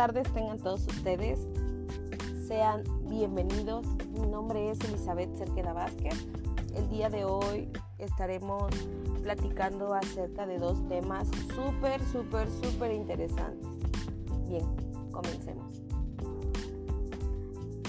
Tardes 0.00 0.32
tengan 0.32 0.56
todos 0.56 0.86
ustedes. 0.86 1.46
Sean 2.48 2.84
bienvenidos. 3.02 3.86
Mi 4.18 4.26
nombre 4.26 4.70
es 4.70 4.80
Elizabeth 4.80 5.28
Cerqueda 5.36 5.74
Vázquez. 5.74 6.26
El 6.74 6.88
día 6.88 7.10
de 7.10 7.26
hoy 7.26 7.68
estaremos 7.98 8.72
platicando 9.22 9.92
acerca 9.92 10.46
de 10.46 10.58
dos 10.58 10.88
temas 10.88 11.28
súper, 11.54 12.02
súper, 12.06 12.50
súper 12.50 12.92
interesantes. 12.92 13.68
Bien, 14.48 14.64
comencemos. 15.12 15.82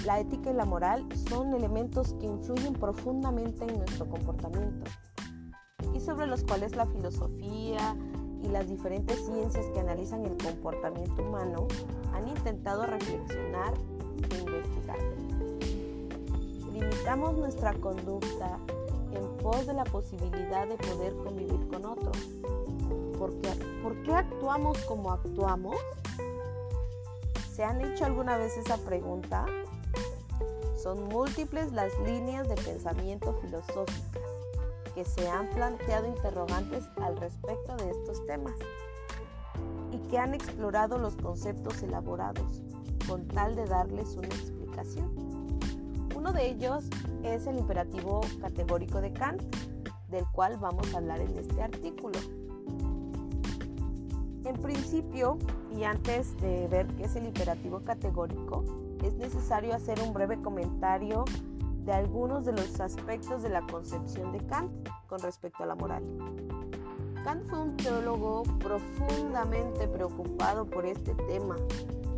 La 0.05 0.19
ética 0.19 0.51
y 0.51 0.53
la 0.53 0.65
moral 0.65 1.07
son 1.29 1.53
elementos 1.53 2.13
que 2.19 2.25
influyen 2.25 2.73
profundamente 2.73 3.63
en 3.63 3.77
nuestro 3.77 4.09
comportamiento 4.09 4.83
y 5.95 6.01
sobre 6.01 6.27
los 6.27 6.43
cuales 6.43 6.75
la 6.75 6.87
filosofía, 6.87 7.95
y 8.43 8.47
las 8.47 8.67
diferentes 8.67 9.23
ciencias 9.25 9.65
que 9.73 9.79
analizan 9.79 10.25
el 10.25 10.37
comportamiento 10.37 11.21
humano 11.21 11.67
han 12.13 12.27
intentado 12.27 12.85
reflexionar 12.85 13.73
e 14.29 14.37
investigar. 14.37 14.97
Limitamos 16.73 17.37
nuestra 17.37 17.73
conducta 17.75 18.57
en 19.13 19.37
pos 19.37 19.65
de 19.65 19.73
la 19.73 19.83
posibilidad 19.83 20.67
de 20.67 20.75
poder 20.77 21.13
convivir 21.15 21.67
con 21.67 21.85
otros. 21.85 22.17
¿Por 23.17 23.33
qué, 23.39 23.49
¿Por 23.83 24.03
qué 24.03 24.13
actuamos 24.13 24.77
como 24.85 25.11
actuamos? 25.11 25.77
¿Se 27.53 27.63
han 27.63 27.81
hecho 27.81 28.05
alguna 28.05 28.37
vez 28.37 28.57
esa 28.57 28.77
pregunta? 28.77 29.45
Son 30.81 31.03
múltiples 31.09 31.71
las 31.73 31.91
líneas 31.99 32.47
de 32.47 32.55
pensamiento 32.55 33.37
filosóficas 33.41 34.21
que 34.95 35.05
se 35.05 35.29
han 35.29 35.49
planteado 35.49 36.07
interrogantes 36.07 36.83
al 37.01 37.15
respecto 37.17 37.75
de 37.77 37.91
estos 37.91 38.25
temas 38.25 38.55
y 39.91 39.97
que 40.09 40.17
han 40.17 40.33
explorado 40.33 40.97
los 40.97 41.15
conceptos 41.15 41.83
elaborados 41.83 42.63
con 43.07 43.27
tal 43.27 43.55
de 43.55 43.65
darles 43.65 44.15
una 44.15 44.27
explicación. 44.27 45.09
Uno 46.15 46.31
de 46.33 46.49
ellos 46.49 46.85
es 47.23 47.47
el 47.47 47.57
imperativo 47.57 48.21
categórico 48.39 49.01
de 49.01 49.11
Kant, 49.11 49.41
del 50.09 50.25
cual 50.31 50.57
vamos 50.57 50.93
a 50.93 50.97
hablar 50.97 51.19
en 51.19 51.37
este 51.37 51.61
artículo. 51.61 52.19
En 54.45 54.55
principio, 54.61 55.37
y 55.75 55.83
antes 55.83 56.35
de 56.41 56.67
ver 56.67 56.87
qué 56.95 57.05
es 57.05 57.15
el 57.15 57.25
imperativo 57.25 57.81
categórico, 57.81 58.63
es 59.03 59.13
necesario 59.15 59.73
hacer 59.73 59.99
un 60.01 60.13
breve 60.13 60.41
comentario 60.41 61.25
de 61.85 61.93
algunos 61.93 62.45
de 62.45 62.51
los 62.51 62.79
aspectos 62.79 63.41
de 63.41 63.49
la 63.49 63.61
concepción 63.61 64.31
de 64.31 64.45
Kant 64.45 64.71
con 65.07 65.19
respecto 65.19 65.63
a 65.63 65.65
la 65.65 65.75
moral. 65.75 66.03
Kant 67.23 67.47
fue 67.49 67.59
un 67.59 67.77
teólogo 67.77 68.43
profundamente 68.59 69.87
preocupado 69.87 70.65
por 70.65 70.85
este 70.85 71.13
tema, 71.27 71.55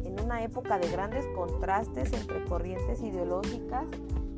en 0.06 0.20
una 0.20 0.44
época 0.44 0.80
de 0.80 0.90
grandes 0.90 1.26
contrastes 1.36 2.14
entre 2.14 2.44
corrientes 2.45 3.02
ideológicas 3.02 3.86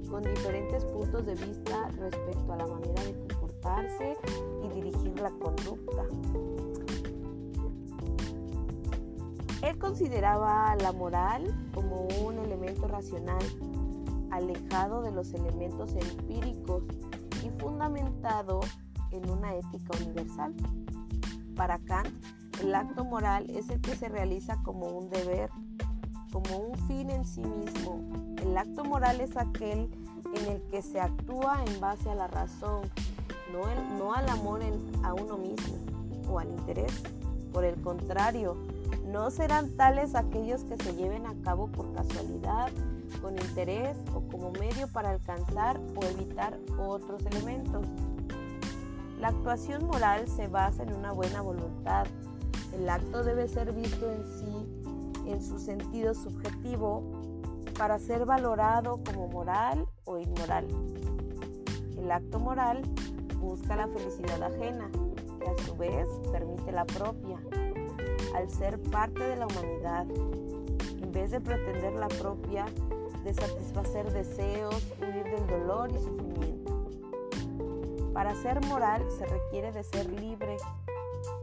con 0.10 0.24
diferentes 0.24 0.84
puntos 0.86 1.26
de 1.26 1.36
vista 1.36 1.90
respecto 2.00 2.54
a 2.54 2.58
la 2.58 2.66
manera 2.66 3.04
de 3.04 3.14
comportarse 3.14 4.18
y 4.64 4.70
dirigir 4.70 5.20
la 5.20 5.30
conducta. 5.32 6.04
Él 9.62 9.78
consideraba 9.78 10.76
la 10.78 10.92
moral 10.92 11.44
como 11.74 12.08
un 12.26 12.40
elemento 12.40 12.88
racional 12.88 13.44
alejado 14.32 15.02
de 15.02 15.12
los 15.12 15.34
elementos 15.34 15.94
empíricos 15.96 16.84
y 17.44 17.50
fundamentado 17.60 18.60
en 18.62 18.85
una 19.30 19.56
ética 19.56 19.98
universal. 20.04 20.54
Para 21.56 21.80
Kant, 21.80 22.10
el 22.62 22.76
acto 22.76 23.06
moral 23.06 23.50
es 23.50 23.70
el 23.70 23.82
que 23.82 23.96
se 23.96 24.10
realiza 24.10 24.58
como 24.64 24.88
un 24.88 25.10
deber, 25.10 25.50
como 26.32 26.58
un 26.58 26.76
fin 26.88 27.10
en 27.10 27.26
sí 27.26 27.42
mismo. 27.42 28.02
El 28.42 28.58
acto 28.58 28.84
moral 28.84 29.22
es 29.22 29.38
aquel 29.38 29.90
en 30.34 30.52
el 30.52 30.62
que 30.70 30.82
se 30.82 31.00
actúa 31.00 31.64
en 31.66 31.80
base 31.80 32.10
a 32.10 32.16
la 32.16 32.28
razón, 32.28 32.90
no 33.98 34.14
al 34.14 34.30
amor 34.30 34.62
a 35.04 35.14
uno 35.14 35.38
mismo 35.38 35.78
o 36.30 36.40
al 36.40 36.50
interés. 36.50 36.92
Por 37.54 37.64
el 37.64 37.80
contrario, 37.82 38.58
no 39.06 39.32
serán 39.32 39.78
tales 39.78 40.16
aquellos 40.16 40.64
que 40.64 40.76
se 40.78 40.94
lleven 40.96 41.26
a 41.26 41.36
cabo 41.44 41.68
por 41.68 41.94
casualidad, 41.94 42.70
con 43.22 43.38
interés 43.38 43.98
o 44.14 44.22
como 44.30 44.52
medio 44.52 44.88
para 44.90 45.12
alcanzar 45.12 45.80
o 45.96 46.04
evitar 46.06 46.58
otros 46.78 47.26
elementos. 47.26 47.86
La 49.20 49.30
actuación 49.30 49.86
moral 49.88 50.28
se 50.28 50.48
basa 50.48 50.84
en 50.84 50.94
una 50.94 51.12
buena 51.12 51.42
voluntad. 51.42 52.06
El 52.74 52.90
acto 52.90 53.24
debe 53.24 53.48
ser 53.48 53.72
visto 53.72 54.12
en 54.12 54.24
sí, 54.28 55.32
en 55.32 55.42
su 55.42 55.58
sentido 55.58 56.14
subjetivo, 56.14 57.02
para 57.78 57.98
ser 58.00 58.26
valorado 58.26 59.02
como 59.04 59.28
moral 59.28 59.88
o 60.04 60.18
inmoral. 60.20 60.68
El 61.98 62.12
acto 62.12 62.40
moral 62.40 62.82
busca 63.40 63.76
la 63.76 63.88
felicidad 63.88 64.44
ajena, 64.44 64.90
que 65.40 65.50
a 65.50 65.66
su 65.66 65.76
vez 65.76 66.08
permite 66.32 66.72
la 66.72 66.86
propia, 66.86 67.40
al 68.36 68.50
ser 68.50 68.82
parte 68.82 69.24
de 69.24 69.36
la 69.38 69.48
humanidad. 69.48 70.06
En 71.02 71.12
vez 71.12 71.32
de 71.32 71.40
pretender 71.40 71.94
la 71.94 72.10
propia, 72.10 72.66
de 73.24 73.34
satisfacer 73.34 74.12
deseos, 74.12 74.84
huir 75.02 75.24
del 75.24 75.48
dolor 75.48 75.90
y 75.90 75.98
sufrimiento. 75.98 76.55
Para 78.16 78.34
ser 78.34 78.66
moral 78.68 79.06
se 79.12 79.26
requiere 79.26 79.74
de 79.74 79.84
ser 79.84 80.10
libre 80.10 80.56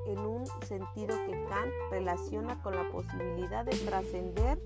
en 0.06 0.18
un 0.20 0.46
sentido 0.66 1.14
que 1.26 1.44
Kant 1.44 1.70
relaciona 1.90 2.62
con 2.62 2.74
la 2.74 2.88
posibilidad 2.90 3.62
de 3.66 3.76
trascender 3.76 4.58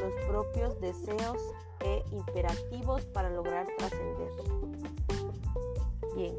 los 0.00 0.12
propios 0.28 0.80
deseos 0.80 1.36
e 1.80 2.04
imperativos 2.12 3.04
para 3.06 3.28
lograr 3.30 3.66
trascender. 3.76 4.30
Bien. 6.14 6.36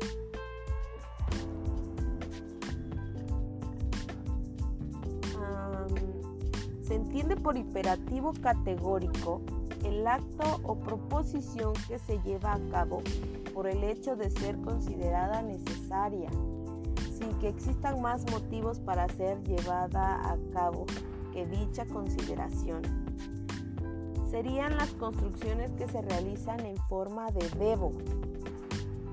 se 6.81 6.95
entiende 6.95 7.35
por 7.35 7.55
imperativo 7.57 8.33
categórico 8.41 9.41
el 9.83 10.07
acto 10.07 10.59
o 10.63 10.79
proposición 10.79 11.73
que 11.87 11.99
se 11.99 12.19
lleva 12.23 12.53
a 12.53 12.59
cabo 12.71 13.03
por 13.59 13.67
el 13.67 13.83
hecho 13.83 14.15
de 14.15 14.29
ser 14.29 14.55
considerada 14.61 15.41
necesaria, 15.41 16.29
sin 17.11 17.27
que 17.39 17.49
existan 17.49 18.01
más 18.01 18.23
motivos 18.31 18.79
para 18.79 19.09
ser 19.09 19.43
llevada 19.43 20.31
a 20.31 20.37
cabo 20.53 20.85
que 21.33 21.45
dicha 21.45 21.85
consideración. 21.87 22.83
Serían 24.31 24.77
las 24.77 24.93
construcciones 24.93 25.71
que 25.71 25.89
se 25.89 26.01
realizan 26.01 26.61
en 26.61 26.77
forma 26.87 27.31
de 27.31 27.49
debo, 27.59 27.91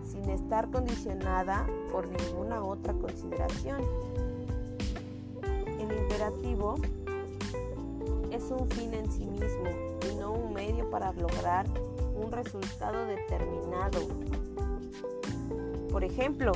sin 0.05 0.31
estar 0.31 0.71
condicionada 0.71 1.67
por 1.91 2.07
ninguna 2.07 2.63
otra 2.63 2.95
consideración. 2.95 3.83
El 5.81 5.91
imperativo 5.91 6.77
es 8.31 8.45
un 8.53 8.71
fin 8.71 8.95
en 8.95 9.11
sí 9.11 9.27
mismo 9.27 9.97
un 10.31 10.53
medio 10.53 10.89
para 10.91 11.13
lograr 11.13 11.67
un 12.17 12.33
resultado 12.33 13.07
determinado. 13.07 14.01
Por 15.91 16.05
ejemplo, 16.05 16.53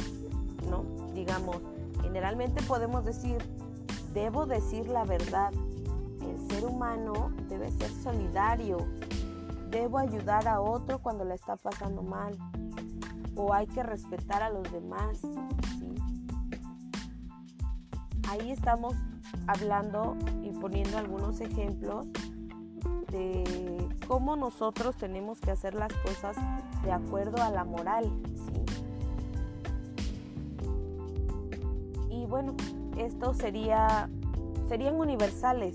¿no? 0.68 0.84
Digamos, 1.14 1.58
generalmente 2.02 2.62
podemos 2.62 3.04
decir, 3.04 3.38
debo 4.14 4.46
decir 4.46 4.88
la 4.88 5.04
verdad. 5.04 5.52
El 6.20 6.50
ser 6.50 6.64
humano 6.64 7.32
debe 7.48 7.70
ser 7.72 7.90
solidario. 7.90 8.78
Debo 9.70 9.98
ayudar 9.98 10.48
a 10.48 10.60
otro 10.60 10.98
cuando 10.98 11.24
la 11.24 11.34
está 11.34 11.56
pasando 11.56 12.02
mal. 12.02 12.36
O 13.36 13.54
hay 13.54 13.66
que 13.66 13.82
respetar 13.82 14.42
a 14.42 14.50
los 14.50 14.70
demás. 14.72 15.20
Ahí 18.28 18.50
estamos 18.50 18.94
hablando 19.46 20.16
y 20.42 20.50
poniendo 20.50 20.98
algunos 20.98 21.40
ejemplos 21.40 22.06
de 23.10 23.88
cómo 24.06 24.36
nosotros 24.36 24.96
tenemos 24.96 25.40
que 25.40 25.50
hacer 25.50 25.74
las 25.74 25.92
cosas 25.94 26.36
de 26.82 26.92
acuerdo 26.92 27.42
a 27.42 27.50
la 27.50 27.64
moral. 27.64 28.10
Y 32.10 32.26
bueno, 32.26 32.54
esto 32.98 33.34
sería, 33.34 34.10
serían 34.68 34.96
universales 34.96 35.74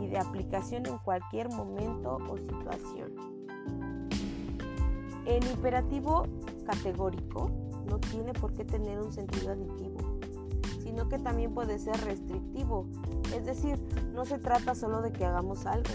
y 0.00 0.06
de 0.06 0.18
aplicación 0.18 0.86
en 0.86 0.98
cualquier 0.98 1.48
momento 1.48 2.18
o 2.28 2.36
situación. 2.36 3.12
El 5.26 5.44
imperativo 5.46 6.26
categórico 6.66 7.50
no 7.88 7.98
tiene 7.98 8.32
por 8.32 8.52
qué 8.52 8.64
tener 8.64 9.00
un 9.00 9.12
sentido 9.12 9.52
aditivo, 9.52 9.98
sino 10.82 11.08
que 11.08 11.18
también 11.18 11.54
puede 11.54 11.78
ser 11.78 12.00
restrictivo. 12.04 12.86
Es 13.34 13.44
decir, 13.44 13.78
no 14.12 14.24
se 14.24 14.38
trata 14.38 14.74
solo 14.74 15.02
de 15.02 15.12
que 15.12 15.24
hagamos 15.24 15.66
algo, 15.66 15.90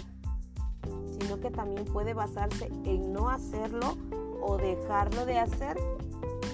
sino 1.26 1.40
que 1.40 1.50
también 1.50 1.86
puede 1.86 2.14
basarse 2.14 2.68
en 2.84 3.12
no 3.12 3.30
hacerlo 3.30 3.98
o 4.42 4.58
dejarlo 4.58 5.26
de 5.26 5.40
hacer. 5.40 5.76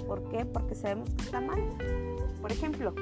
¿Por 0.07 0.23
qué? 0.29 0.45
Porque 0.45 0.75
sabemos 0.75 1.09
que 1.09 1.23
está 1.23 1.41
mal. 1.41 1.62
Por 2.41 2.51
ejemplo, 2.51 2.94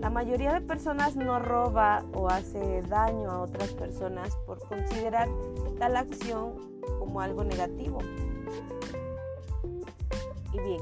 La 0.00 0.08
mayoría 0.08 0.54
de 0.54 0.62
personas 0.62 1.14
no 1.14 1.38
roba 1.38 2.06
o 2.14 2.30
hace 2.30 2.80
daño 2.88 3.30
a 3.30 3.42
otras 3.42 3.68
personas 3.74 4.34
por 4.46 4.58
considerar 4.66 5.28
tal 5.78 5.94
acción 5.94 6.54
como 6.98 7.20
algo 7.20 7.44
negativo. 7.44 7.98
Y 10.54 10.58
bien, 10.58 10.80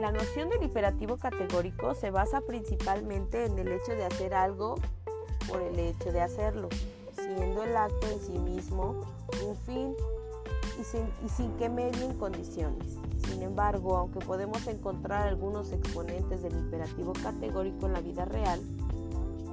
la 0.00 0.10
noción 0.10 0.48
del 0.48 0.64
imperativo 0.64 1.18
categórico 1.18 1.94
se 1.94 2.10
basa 2.10 2.40
principalmente 2.40 3.44
en 3.44 3.56
el 3.60 3.68
hecho 3.70 3.92
de 3.92 4.04
hacer 4.04 4.34
algo 4.34 4.74
por 5.48 5.62
el 5.62 5.78
hecho 5.78 6.10
de 6.10 6.22
hacerlo, 6.22 6.68
siendo 7.26 7.62
el 7.62 7.76
acto 7.76 8.06
en 8.08 8.20
sí 8.20 8.38
mismo 8.38 9.02
un 9.46 9.56
fin 9.56 9.94
y 10.80 10.84
sin, 10.84 11.06
y 11.24 11.28
sin 11.28 11.52
que 11.56 11.68
medien 11.68 12.14
condiciones. 12.18 12.96
Sin 13.28 13.42
embargo, 13.42 13.96
aunque 13.96 14.20
podemos 14.20 14.66
encontrar 14.66 15.26
algunos 15.26 15.72
exponentes 15.72 16.42
del 16.42 16.54
imperativo 16.54 17.12
categórico 17.12 17.86
en 17.86 17.92
la 17.92 18.00
vida 18.00 18.24
real, 18.24 18.60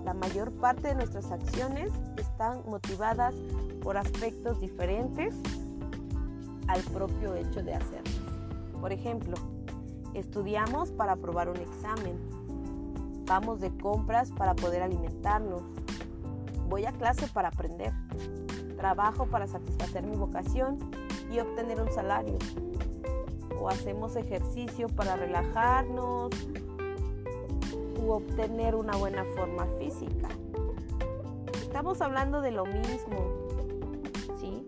la 0.06 0.14
mayor 0.14 0.52
parte 0.52 0.90
de 0.90 0.96
nuestras 0.96 1.32
acciones 1.32 1.92
están 2.18 2.62
motivadas 2.68 3.34
por 3.82 3.98
aspectos 3.98 4.60
diferentes 4.60 5.34
al 6.68 6.82
propio 6.82 7.36
hecho 7.36 7.64
de 7.64 7.74
hacerlas. 7.74 8.14
Por 8.80 8.92
ejemplo, 8.92 9.36
estudiamos 10.14 10.92
para 10.92 11.14
aprobar 11.14 11.50
un 11.50 11.58
examen, 11.58 12.18
vamos 13.26 13.62
de 13.62 13.76
compras 13.78 14.32
para 14.32 14.56
poder 14.56 14.84
alimentarnos, 14.84 15.64
voy 16.70 16.86
a 16.86 16.92
clase 16.92 17.28
para 17.28 17.50
aprender, 17.50 17.94
trabajo 18.78 19.26
para 19.26 19.48
satisfacer 19.48 20.04
mi 20.04 20.16
vocación 20.16 20.78
y 21.32 21.40
obtener 21.40 21.82
un 21.82 21.92
salario, 21.92 22.38
o 23.60 23.70
hacemos 23.70 24.16
ejercicio 24.16 24.88
para 24.90 25.16
relajarnos 25.16 26.32
u 28.02 28.12
obtener 28.12 28.76
una 28.76 28.96
buena 28.98 29.24
forma 29.36 29.66
física. 29.80 30.30
Estamos 31.62 32.02
hablando 32.02 32.42
de 32.42 32.52
lo 32.52 32.66
mismo, 32.66 33.32
¿sí? 34.40 34.66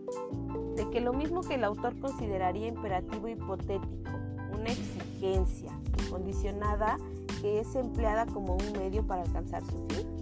De 0.76 0.90
que 0.90 1.02
lo 1.02 1.14
mismo 1.14 1.42
que 1.42 1.56
el 1.56 1.64
autor 1.64 2.00
consideraría 2.00 2.68
imperativo 2.68 3.28
hipotético, 3.28 4.12
una 4.52 4.70
exigencia 4.70 5.72
condicionada 6.10 6.98
que 7.42 7.60
es 7.60 7.76
empleada 7.76 8.26
como 8.26 8.56
un 8.56 8.72
medio 8.80 9.06
para 9.06 9.24
alcanzar 9.24 9.64
su 9.66 9.86
fin. 9.90 10.15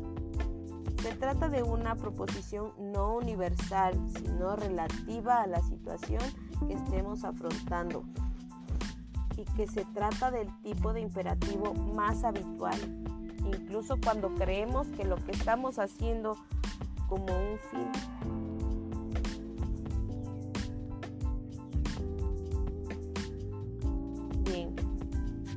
Se 1.04 1.14
trata 1.16 1.50
de 1.50 1.64
una 1.64 1.96
proposición 1.96 2.72
no 2.80 3.16
universal, 3.18 4.00
sino 4.16 4.56
relativa 4.56 5.42
a 5.42 5.48
la 5.48 5.62
situación 5.62 6.22
que 6.66 6.76
estemos 6.76 7.26
afrontando 7.26 8.06
y 9.36 9.44
que 9.58 9.68
se 9.68 9.84
trata 9.84 10.32
del 10.32 10.48
tipo 10.62 10.94
de 10.94 11.02
imperativo 11.02 11.74
más 11.74 12.24
habitual, 12.24 12.80
incluso 13.46 14.00
cuando 14.02 14.34
creemos 14.36 14.88
que 14.96 15.04
lo 15.04 15.18
que 15.18 15.34
estamos 15.34 15.78
haciendo 15.78 16.38
como 17.10 17.26
un 17.26 17.60
fin. 17.70 17.92
Bien, 24.46 24.74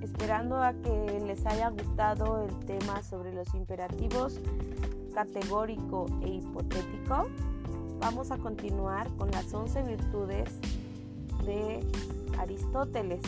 esperando 0.02 0.60
a 0.60 0.72
que 0.72 1.20
les 1.24 1.46
haya 1.46 1.70
gustado 1.70 2.42
el 2.42 2.58
tema 2.66 3.00
sobre 3.04 3.32
los 3.32 3.54
imperativos 3.54 4.40
categórico 5.16 6.04
e 6.20 6.28
hipotético, 6.28 7.26
vamos 8.00 8.30
a 8.30 8.36
continuar 8.36 9.08
con 9.16 9.30
las 9.30 9.52
11 9.52 9.82
virtudes 9.84 10.50
de 11.46 11.80
Aristóteles. 12.38 13.22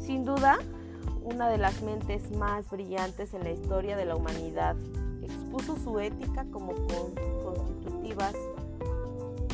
Sin 0.00 0.24
duda, 0.24 0.56
una 1.22 1.50
de 1.50 1.58
las 1.58 1.82
mentes 1.82 2.30
más 2.30 2.70
brillantes 2.70 3.34
en 3.34 3.44
la 3.44 3.50
historia 3.50 3.94
de 3.94 4.06
la 4.06 4.16
humanidad, 4.16 4.74
expuso 5.22 5.76
su 5.76 6.00
ética 6.00 6.46
como 6.50 6.72
constitutivas 7.44 8.32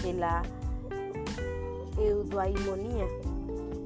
de 0.04 0.12
la 0.12 0.42
eudaimonía, 1.98 3.06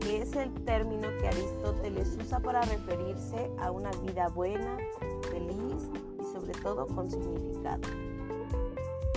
que 0.01 0.21
es 0.21 0.37
el 0.37 0.53
término 0.67 1.09
que 1.23 1.29
Aristóteles 1.29 2.19
usa 2.23 2.39
para 2.41 2.61
referirse 2.61 3.51
a 3.59 3.71
una 3.71 3.91
vida 4.03 4.29
buena, 4.29 4.77
feliz 5.31 5.89
sobre 6.49 6.63
todo 6.63 6.87
con 6.87 7.11
significado. 7.11 7.81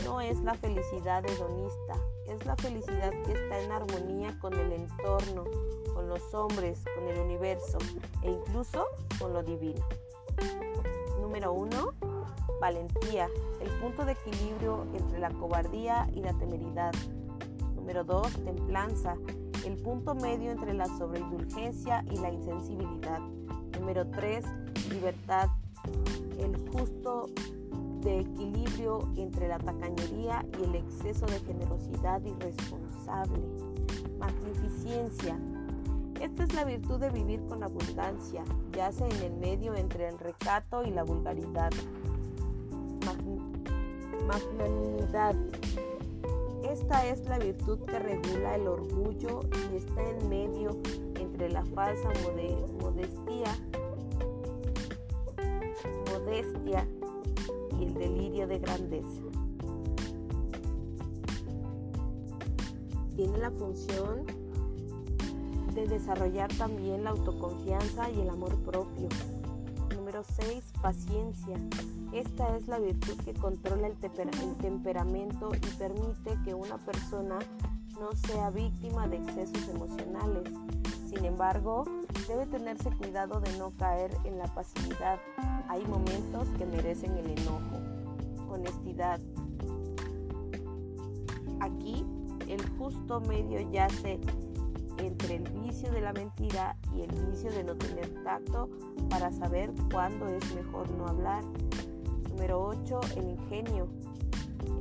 No 0.04 0.20
es 0.20 0.40
la 0.42 0.54
felicidad 0.56 1.26
hedonista, 1.26 1.96
es 2.28 2.46
la 2.46 2.56
felicidad 2.58 3.12
que 3.26 3.34
está 3.34 3.62
en 3.62 3.72
armonía 3.72 4.38
con 4.40 4.54
el 4.54 4.74
entorno, 4.74 5.46
con 5.94 6.10
los 6.10 6.34
hombres, 6.34 6.84
con 6.96 7.08
el 7.08 7.20
universo 7.20 7.78
e 8.24 8.32
incluso 8.32 8.86
con 9.20 9.34
lo 9.34 9.44
divino. 9.44 9.82
Número 11.22 11.54
1. 11.54 11.70
Valentía, 12.60 13.30
el 13.60 13.70
punto 13.80 14.06
de 14.06 14.12
equilibrio 14.12 14.86
entre 14.94 15.20
la 15.20 15.30
cobardía 15.32 16.10
y 16.14 16.22
la 16.22 16.34
temeridad. 16.34 16.94
Número 17.76 18.04
2. 18.04 18.44
Templanza, 18.44 19.16
el 19.66 19.78
punto 19.78 20.16
medio 20.16 20.52
entre 20.52 20.74
la 20.74 20.86
sobreindulgencia 20.98 22.04
y 22.12 22.18
la 22.18 22.32
insensibilidad. 22.32 23.20
Número 23.80 24.08
3. 24.10 24.46
Libertad, 24.90 25.50
el 26.42 26.58
justo 26.70 27.28
de 28.02 28.22
equilibrio 28.22 29.08
entre 29.16 29.48
la 29.48 29.60
tacañería 29.60 30.46
y 30.60 30.64
el 30.64 30.76
exceso 30.76 31.26
de 31.26 31.40
generosidad 31.40 32.22
irresponsable. 32.26 33.42
Magnificencia. 34.20 35.38
Esta 36.20 36.44
es 36.44 36.54
la 36.54 36.66
virtud 36.66 37.00
de 37.00 37.10
vivir 37.10 37.44
con 37.48 37.64
abundancia, 37.64 38.44
yace 38.74 39.06
en 39.06 39.22
el 39.24 39.34
medio 39.34 39.76
entre 39.76 40.08
el 40.08 40.20
recato 40.20 40.84
y 40.84 40.92
la 40.92 41.04
vulgaridad. 41.04 41.72
magnanimidad. 44.28 45.36
Esta 46.64 47.06
es 47.08 47.26
la 47.26 47.40
virtud 47.40 47.80
que 47.86 48.00
regula 48.00 48.56
el 48.56 48.68
orgullo 48.68 49.42
y 49.72 49.78
está 49.78 50.10
en 50.10 50.30
medio 50.30 50.78
entre 51.20 51.50
la 51.50 51.66
falsa 51.66 52.10
modestia, 52.80 53.58
modestia 56.22 56.88
el 57.80 57.94
delirio 57.96 58.48
de 58.48 58.60
grandeza. 58.60 59.22
Tiene 63.16 63.38
la 63.40 63.52
función 63.52 64.26
de 65.74 65.88
desarrollar 65.88 66.54
también 66.58 67.04
la 67.04 67.12
autoconfianza 67.12 68.10
y 68.12 68.22
el 68.22 68.30
amor 68.30 68.56
propio. 68.60 69.10
Número 69.96 70.24
6. 70.24 70.64
Paciencia. 70.82 71.58
Esta 72.14 72.56
es 72.58 72.68
la 72.68 72.80
virtud 72.80 73.18
que 73.24 73.34
controla 73.34 73.88
el, 73.88 73.96
el 74.04 74.56
temperamento 74.58 75.50
y 75.56 75.78
permite 75.78 76.38
que 76.44 76.54
una 76.54 76.78
persona 76.78 77.40
no 78.00 78.12
sea 78.28 78.50
víctima 78.50 79.08
de 79.08 79.18
excesos 79.18 79.68
emocionales. 79.70 80.44
Sin 81.08 81.26
embargo, 81.26 81.86
debe 82.28 82.46
tenerse 82.48 82.90
cuidado 82.92 83.40
de 83.40 83.58
no 83.58 83.72
caer 83.78 84.12
en 84.26 84.38
la 84.38 84.46
pasividad 84.54 85.20
hay 85.72 85.86
momentos 85.86 86.50
que 86.58 86.66
merecen 86.66 87.16
el 87.16 87.30
enojo. 87.30 87.80
Honestidad. 88.50 89.22
Aquí 91.62 92.06
el 92.50 92.62
justo 92.78 93.22
medio 93.22 93.62
yace 93.72 94.20
entre 94.98 95.36
el 95.36 95.44
vicio 95.50 95.90
de 95.90 96.02
la 96.02 96.12
mentira 96.12 96.76
y 96.94 97.04
el 97.04 97.12
vicio 97.28 97.50
de 97.52 97.64
no 97.64 97.76
tener 97.78 98.22
tacto 98.26 98.70
para 99.10 99.32
saber 99.32 99.72
cuándo 99.90 100.28
es 100.28 100.54
mejor 100.56 100.90
no 100.92 101.08
hablar. 101.08 101.42
Número 102.30 102.62
8. 102.62 103.00
El 103.16 103.30
ingenio. 103.30 103.88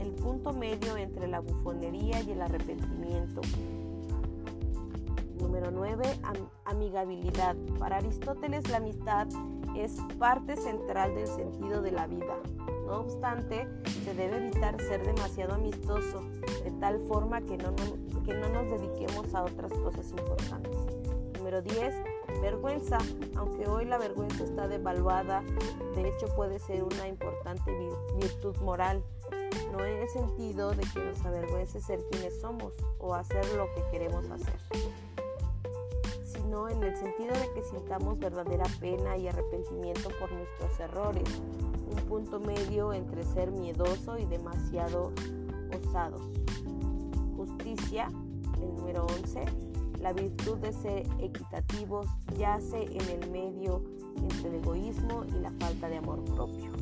El 0.00 0.10
punto 0.14 0.52
medio 0.52 0.96
entre 0.96 1.28
la 1.28 1.38
bufonería 1.38 2.20
y 2.22 2.32
el 2.32 2.42
arrepentimiento. 2.42 3.42
Número 5.40 5.70
9. 5.70 6.04
amigabilidad. 6.66 7.56
Para 7.78 7.97
Aristóteles 7.97 8.68
la 8.68 8.76
amistad 8.76 9.26
es 9.75 9.97
parte 10.18 10.56
central 10.56 11.14
del 11.14 11.26
sentido 11.26 11.80
de 11.80 11.92
la 11.92 12.06
vida. 12.06 12.37
No 12.87 13.00
obstante, 13.00 13.66
se 14.04 14.14
debe 14.14 14.37
evitar 14.37 14.80
ser 14.82 15.04
demasiado 15.04 15.54
amistoso, 15.54 16.23
de 16.64 16.70
tal 16.80 17.00
forma 17.06 17.40
que 17.40 17.56
no, 17.56 17.75
que 18.25 18.35
no 18.35 18.49
nos 18.50 18.70
dediquemos 18.70 19.35
a 19.35 19.44
otras 19.44 19.73
cosas 19.73 20.11
importantes. 20.11 20.76
Número 21.38 21.62
10. 21.62 21.94
Vergüenza. 22.42 22.99
Aunque 23.37 23.66
hoy 23.66 23.87
la 23.87 23.97
vergüenza 23.99 24.44
está 24.44 24.68
devaluada, 24.68 25.42
de 25.94 26.09
hecho 26.09 26.26
puede 26.37 26.59
ser 26.59 26.82
una 26.85 27.09
importante 27.09 27.73
virtud 28.20 28.56
moral. 28.59 29.02
No 29.73 29.85
en 29.85 30.02
el 30.02 30.09
sentido 30.09 30.73
de 30.73 30.82
que 30.92 31.00
nos 31.00 31.25
avergüence 31.25 31.80
ser 31.80 32.00
quienes 32.11 32.40
somos 32.40 32.73
o 32.99 33.14
hacer 33.14 33.44
lo 33.54 33.66
que 33.75 33.82
queremos 33.90 34.28
hacer 34.30 34.54
en 36.50 36.83
el 36.83 36.97
sentido 36.97 37.33
de 37.35 37.49
que 37.54 37.62
sintamos 37.62 38.19
verdadera 38.19 38.64
pena 38.80 39.16
y 39.16 39.28
arrepentimiento 39.28 40.09
por 40.19 40.33
nuestros 40.33 40.80
errores, 40.80 41.23
un 41.88 41.97
punto 42.09 42.40
medio 42.40 42.92
entre 42.92 43.23
ser 43.25 43.52
miedoso 43.52 44.19
y 44.19 44.25
demasiado 44.25 45.12
osados. 45.78 46.23
Justicia, 47.37 48.09
el 48.61 48.75
número 48.75 49.07
11, 49.07 49.45
La 50.00 50.12
virtud 50.12 50.57
de 50.59 50.73
ser 50.73 51.07
equitativos 51.21 52.07
yace 52.37 52.83
en 52.83 53.23
el 53.23 53.30
medio 53.30 53.85
entre 54.16 54.49
el 54.49 54.54
egoísmo 54.57 55.25
y 55.28 55.38
la 55.40 55.52
falta 55.52 55.88
de 55.88 55.99
amor 55.99 56.25
propio. 56.25 56.73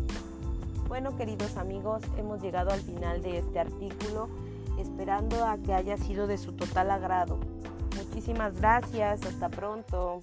Bueno, 0.88 1.14
queridos 1.14 1.58
amigos, 1.58 2.02
hemos 2.16 2.40
llegado 2.40 2.70
al 2.70 2.80
final 2.80 3.20
de 3.20 3.38
este 3.38 3.58
artículo, 3.58 4.30
esperando 4.78 5.44
a 5.44 5.58
que 5.58 5.74
haya 5.74 5.98
sido 5.98 6.26
de 6.26 6.38
su 6.38 6.52
total 6.52 6.90
agrado. 6.90 7.38
Muchísimas 8.08 8.54
gracias, 8.54 9.24
hasta 9.24 9.48
pronto. 9.48 10.20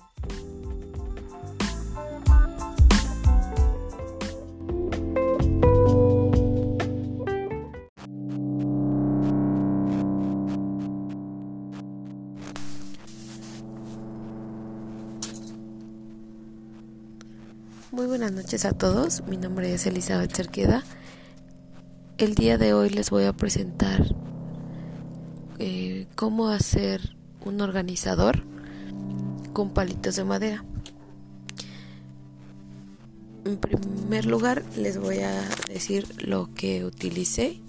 Muy 17.92 18.08
buenas 18.08 18.34
noches 18.34 18.66
a 18.66 18.74
todos, 18.74 19.24
mi 19.28 19.38
nombre 19.38 19.74
es 19.74 19.86
Elizabeth 19.86 20.36
Cerqueda. 20.36 20.84
El 22.18 22.36
día 22.36 22.58
de 22.58 22.74
hoy 22.74 22.90
les 22.90 23.10
voy 23.10 23.24
a 23.24 23.32
presentar 23.32 24.04
eh, 25.60 26.08
cómo 26.16 26.50
hacer 26.50 27.15
un 27.46 27.62
organizador 27.62 28.44
con 29.54 29.70
palitos 29.70 30.16
de 30.16 30.24
madera. 30.26 30.66
En 33.46 33.58
primer 33.58 34.26
lugar 34.26 34.64
les 34.76 34.98
voy 34.98 35.20
a 35.20 35.48
decir 35.68 36.28
lo 36.28 36.50
que 36.54 36.84
utilicé. 36.84 37.62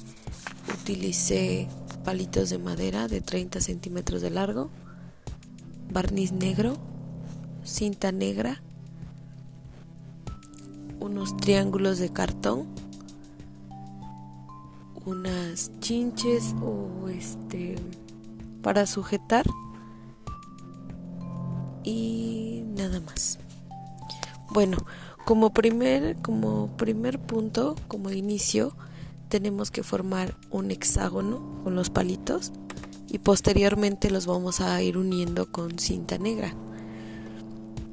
Utilicé 0.82 1.68
palitos 2.04 2.50
de 2.50 2.58
madera 2.58 3.08
de 3.08 3.20
30 3.20 3.60
centímetros 3.60 4.22
de 4.22 4.30
largo, 4.30 4.70
barniz 5.92 6.32
negro, 6.32 6.76
cinta 7.64 8.10
negra, 8.12 8.62
unos 11.00 11.36
triángulos 11.36 11.98
de 11.98 12.10
cartón, 12.10 12.66
unas 15.04 15.70
chinches 15.80 16.54
o 16.62 17.08
este 17.08 17.76
para 18.62 18.86
sujetar 18.86 19.44
y 21.86 22.64
nada 22.76 23.00
más. 23.00 23.38
Bueno, 24.50 24.76
como 25.24 25.54
primer 25.54 26.16
como 26.16 26.76
primer 26.76 27.18
punto, 27.18 27.76
como 27.88 28.10
inicio, 28.10 28.76
tenemos 29.30 29.70
que 29.70 29.82
formar 29.82 30.36
un 30.50 30.70
hexágono 30.70 31.62
con 31.64 31.74
los 31.74 31.88
palitos 31.88 32.52
y 33.08 33.18
posteriormente 33.18 34.10
los 34.10 34.26
vamos 34.26 34.60
a 34.60 34.82
ir 34.82 34.98
uniendo 34.98 35.50
con 35.50 35.78
cinta 35.78 36.18
negra. 36.18 36.54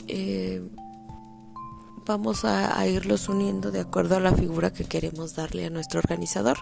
Eh, 0.08 0.62
vamos 2.06 2.44
a, 2.46 2.86
irlos 2.88 3.30
uniendo 3.30 3.72
de 3.72 3.80
acuerdo 3.80 4.18
a 4.18 4.20
la 4.20 4.34
figura 4.34 4.74
que 4.74 4.84
queremos 4.84 5.36
darle 5.36 5.66
a 5.66 5.70
nuestro 5.70 6.00
organizador. 6.00 6.58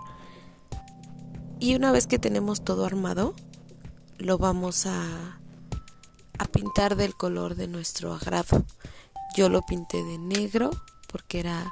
Y 1.60 1.76
una 1.76 1.92
vez 1.92 2.08
que 2.08 2.20
tenemos 2.20 2.64
todo 2.64 2.86
armado, 2.86 3.34
lo 4.18 4.38
vamos 4.38 4.86
a, 4.86 5.41
a 6.42 6.46
pintar 6.46 6.96
del 6.96 7.16
color 7.16 7.56
de 7.56 7.68
nuestro 7.68 8.14
agrado. 8.14 8.66
Yo 9.36 9.48
lo 9.48 9.62
pinté 9.62 10.04
de 10.04 10.18
negro 10.18 10.72
porque 11.12 11.40
era 11.40 11.72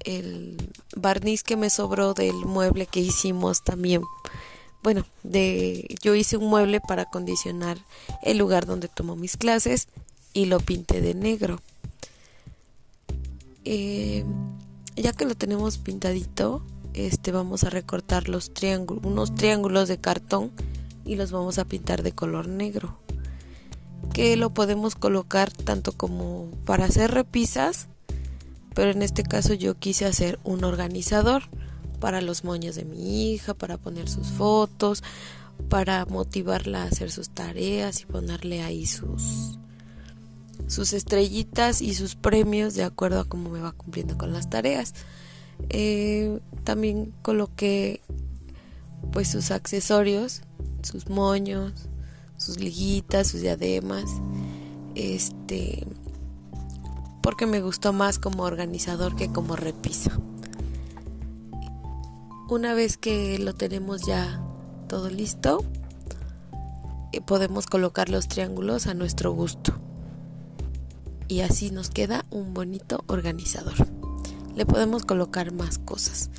el 0.00 0.56
barniz 0.96 1.42
que 1.42 1.56
me 1.56 1.70
sobró 1.70 2.12
del 2.12 2.34
mueble 2.34 2.86
que 2.86 3.00
hicimos 3.00 3.62
también. 3.62 4.02
Bueno, 4.82 5.04
de 5.22 5.96
yo 6.02 6.14
hice 6.14 6.36
un 6.36 6.48
mueble 6.48 6.80
para 6.80 7.02
acondicionar 7.02 7.78
el 8.22 8.38
lugar 8.38 8.66
donde 8.66 8.88
tomo 8.88 9.16
mis 9.16 9.36
clases 9.36 9.88
y 10.32 10.46
lo 10.46 10.58
pinté 10.60 11.00
de 11.00 11.14
negro. 11.14 11.60
Eh, 13.64 14.24
ya 14.96 15.12
que 15.12 15.24
lo 15.24 15.36
tenemos 15.36 15.78
pintadito, 15.78 16.62
este 16.94 17.30
vamos 17.30 17.62
a 17.62 17.70
recortar 17.70 18.28
los 18.28 18.52
triángulos, 18.54 19.04
unos 19.04 19.34
triángulos 19.34 19.88
de 19.88 19.98
cartón 19.98 20.50
y 21.04 21.14
los 21.14 21.30
vamos 21.30 21.58
a 21.58 21.64
pintar 21.64 22.02
de 22.02 22.12
color 22.12 22.48
negro. 22.48 22.98
Que 24.12 24.36
lo 24.36 24.50
podemos 24.50 24.94
colocar 24.94 25.50
tanto 25.52 25.92
como 25.92 26.50
para 26.64 26.86
hacer 26.86 27.10
repisas, 27.12 27.88
pero 28.74 28.90
en 28.90 29.02
este 29.02 29.22
caso 29.22 29.54
yo 29.54 29.74
quise 29.74 30.06
hacer 30.06 30.38
un 30.44 30.64
organizador 30.64 31.44
para 32.00 32.20
los 32.20 32.44
moños 32.44 32.74
de 32.76 32.84
mi 32.84 33.32
hija, 33.32 33.54
para 33.54 33.76
poner 33.76 34.08
sus 34.08 34.28
fotos, 34.28 35.02
para 35.68 36.04
motivarla 36.06 36.82
a 36.82 36.86
hacer 36.86 37.10
sus 37.10 37.30
tareas 37.30 38.00
y 38.00 38.06
ponerle 38.06 38.62
ahí 38.62 38.86
sus 38.86 39.58
sus 40.66 40.92
estrellitas 40.92 41.80
y 41.80 41.94
sus 41.94 42.14
premios 42.14 42.74
de 42.74 42.84
acuerdo 42.84 43.20
a 43.20 43.24
cómo 43.24 43.48
me 43.50 43.60
va 43.60 43.72
cumpliendo 43.72 44.18
con 44.18 44.32
las 44.32 44.50
tareas. 44.50 44.94
Eh, 45.70 46.40
también 46.64 47.12
coloqué 47.22 48.02
pues 49.12 49.28
sus 49.28 49.50
accesorios, 49.50 50.42
sus 50.82 51.08
moños, 51.08 51.72
sus 52.38 52.58
liguitas, 52.58 53.26
sus 53.28 53.42
diademas, 53.42 54.04
este, 54.94 55.86
porque 57.22 57.46
me 57.46 57.60
gustó 57.60 57.92
más 57.92 58.18
como 58.18 58.44
organizador 58.44 59.14
que 59.14 59.30
como 59.30 59.54
repisa. 59.56 60.18
Una 62.48 62.72
vez 62.72 62.96
que 62.96 63.38
lo 63.38 63.54
tenemos 63.54 64.06
ya 64.06 64.42
todo 64.88 65.10
listo, 65.10 65.62
eh, 67.12 67.20
podemos 67.20 67.66
colocar 67.66 68.08
los 68.08 68.28
triángulos 68.28 68.86
a 68.86 68.94
nuestro 68.94 69.32
gusto 69.32 69.74
y 71.28 71.40
así 71.40 71.70
nos 71.70 71.90
queda 71.90 72.24
un 72.30 72.54
bonito 72.54 73.04
organizador. 73.06 73.74
Le 74.56 74.66
podemos 74.66 75.04
colocar 75.04 75.52
más 75.52 75.78
cosas. 75.78 76.30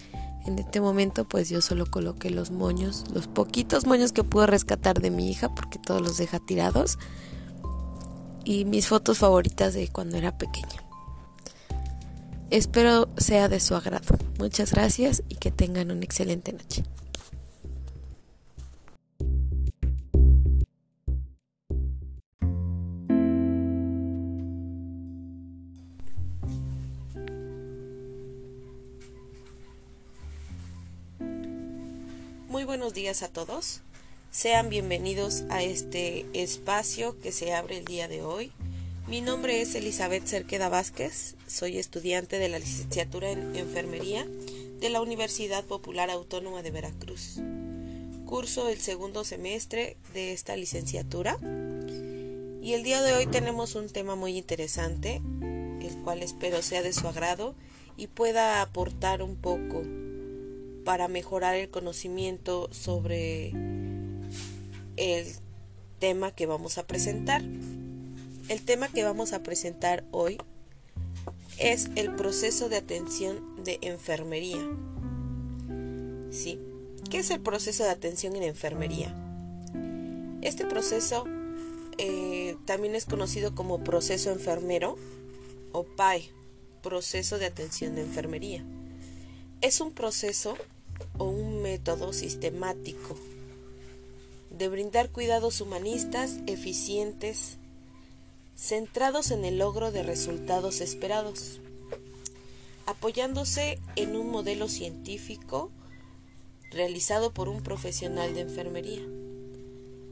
En 0.49 0.57
este 0.57 0.81
momento 0.81 1.25
pues 1.25 1.47
yo 1.47 1.61
solo 1.61 1.85
coloqué 1.85 2.31
los 2.31 2.49
moños, 2.49 3.03
los 3.13 3.27
poquitos 3.27 3.85
moños 3.85 4.13
que 4.13 4.23
pude 4.23 4.47
rescatar 4.47 4.99
de 4.99 5.11
mi 5.11 5.29
hija 5.29 5.53
porque 5.53 5.77
todos 5.77 6.01
los 6.01 6.17
deja 6.17 6.39
tirados 6.39 6.97
y 8.45 8.65
mis 8.65 8.87
fotos 8.87 9.19
favoritas 9.19 9.75
de 9.75 9.89
cuando 9.89 10.17
era 10.17 10.39
pequeña. 10.39 10.83
Espero 12.49 13.09
sea 13.15 13.47
de 13.47 13.59
su 13.59 13.75
agrado. 13.75 14.17
Muchas 14.39 14.71
gracias 14.71 15.21
y 15.29 15.35
que 15.35 15.51
tengan 15.51 15.91
una 15.91 16.03
excelente 16.03 16.51
noche. 16.51 16.83
Muy 32.59 32.65
buenos 32.65 32.93
días 32.93 33.23
a 33.23 33.29
todos. 33.29 33.79
Sean 34.31 34.67
bienvenidos 34.67 35.45
a 35.49 35.63
este 35.63 36.25
espacio 36.33 37.17
que 37.21 37.31
se 37.31 37.53
abre 37.53 37.77
el 37.77 37.85
día 37.85 38.09
de 38.09 38.21
hoy. 38.21 38.51
Mi 39.07 39.21
nombre 39.21 39.61
es 39.61 39.75
Elizabeth 39.75 40.27
Cerqueda 40.27 40.67
Vázquez, 40.67 41.35
soy 41.47 41.77
estudiante 41.77 42.37
de 42.37 42.49
la 42.49 42.59
licenciatura 42.59 43.31
en 43.31 43.55
Enfermería 43.55 44.27
de 44.81 44.89
la 44.89 44.99
Universidad 44.99 45.63
Popular 45.63 46.09
Autónoma 46.09 46.61
de 46.61 46.71
Veracruz. 46.71 47.37
Curso 48.25 48.67
el 48.67 48.81
segundo 48.81 49.23
semestre 49.23 49.95
de 50.13 50.33
esta 50.33 50.57
licenciatura 50.57 51.37
y 52.61 52.73
el 52.73 52.83
día 52.83 53.01
de 53.01 53.13
hoy 53.13 53.25
tenemos 53.25 53.75
un 53.75 53.87
tema 53.87 54.15
muy 54.15 54.37
interesante, 54.37 55.21
el 55.79 55.97
cual 56.03 56.21
espero 56.23 56.61
sea 56.61 56.81
de 56.81 56.91
su 56.91 57.07
agrado 57.07 57.55
y 57.95 58.07
pueda 58.07 58.61
aportar 58.61 59.23
un 59.23 59.37
poco 59.37 59.81
para 60.85 61.07
mejorar 61.07 61.55
el 61.55 61.69
conocimiento 61.69 62.69
sobre 62.71 63.53
el 64.97 65.27
tema 65.99 66.31
que 66.31 66.45
vamos 66.45 66.77
a 66.77 66.87
presentar. 66.87 67.41
El 68.49 68.61
tema 68.65 68.87
que 68.87 69.03
vamos 69.03 69.33
a 69.33 69.43
presentar 69.43 70.03
hoy 70.11 70.37
es 71.57 71.89
el 71.95 72.15
proceso 72.15 72.69
de 72.69 72.77
atención 72.77 73.63
de 73.63 73.79
enfermería. 73.81 74.59
¿Sí? 76.31 76.59
¿Qué 77.09 77.19
es 77.19 77.29
el 77.31 77.41
proceso 77.41 77.83
de 77.83 77.89
atención 77.89 78.35
en 78.35 78.43
enfermería? 78.43 79.15
Este 80.41 80.65
proceso 80.65 81.25
eh, 81.97 82.55
también 82.65 82.95
es 82.95 83.05
conocido 83.05 83.55
como 83.55 83.83
proceso 83.83 84.31
enfermero 84.31 84.95
o 85.71 85.83
PAE, 85.83 86.29
proceso 86.81 87.37
de 87.37 87.45
atención 87.45 87.95
de 87.95 88.01
enfermería. 88.01 88.63
Es 89.61 89.81
un 89.81 89.91
proceso 89.91 90.55
o 91.17 91.25
un 91.25 91.61
método 91.61 92.13
sistemático 92.13 93.17
de 94.49 94.69
brindar 94.69 95.09
cuidados 95.09 95.59
humanistas 95.59 96.37
eficientes, 96.47 97.57
centrados 98.55 99.31
en 99.31 99.43
el 99.43 99.57
logro 99.57 99.91
de 99.91 100.03
resultados 100.03 100.79
esperados, 100.79 101.59
apoyándose 102.85 103.79
en 103.97 104.15
un 104.15 104.31
modelo 104.31 104.69
científico 104.69 105.71
realizado 106.71 107.33
por 107.33 107.49
un 107.49 107.61
profesional 107.61 108.33
de 108.33 108.41
enfermería. 108.41 109.01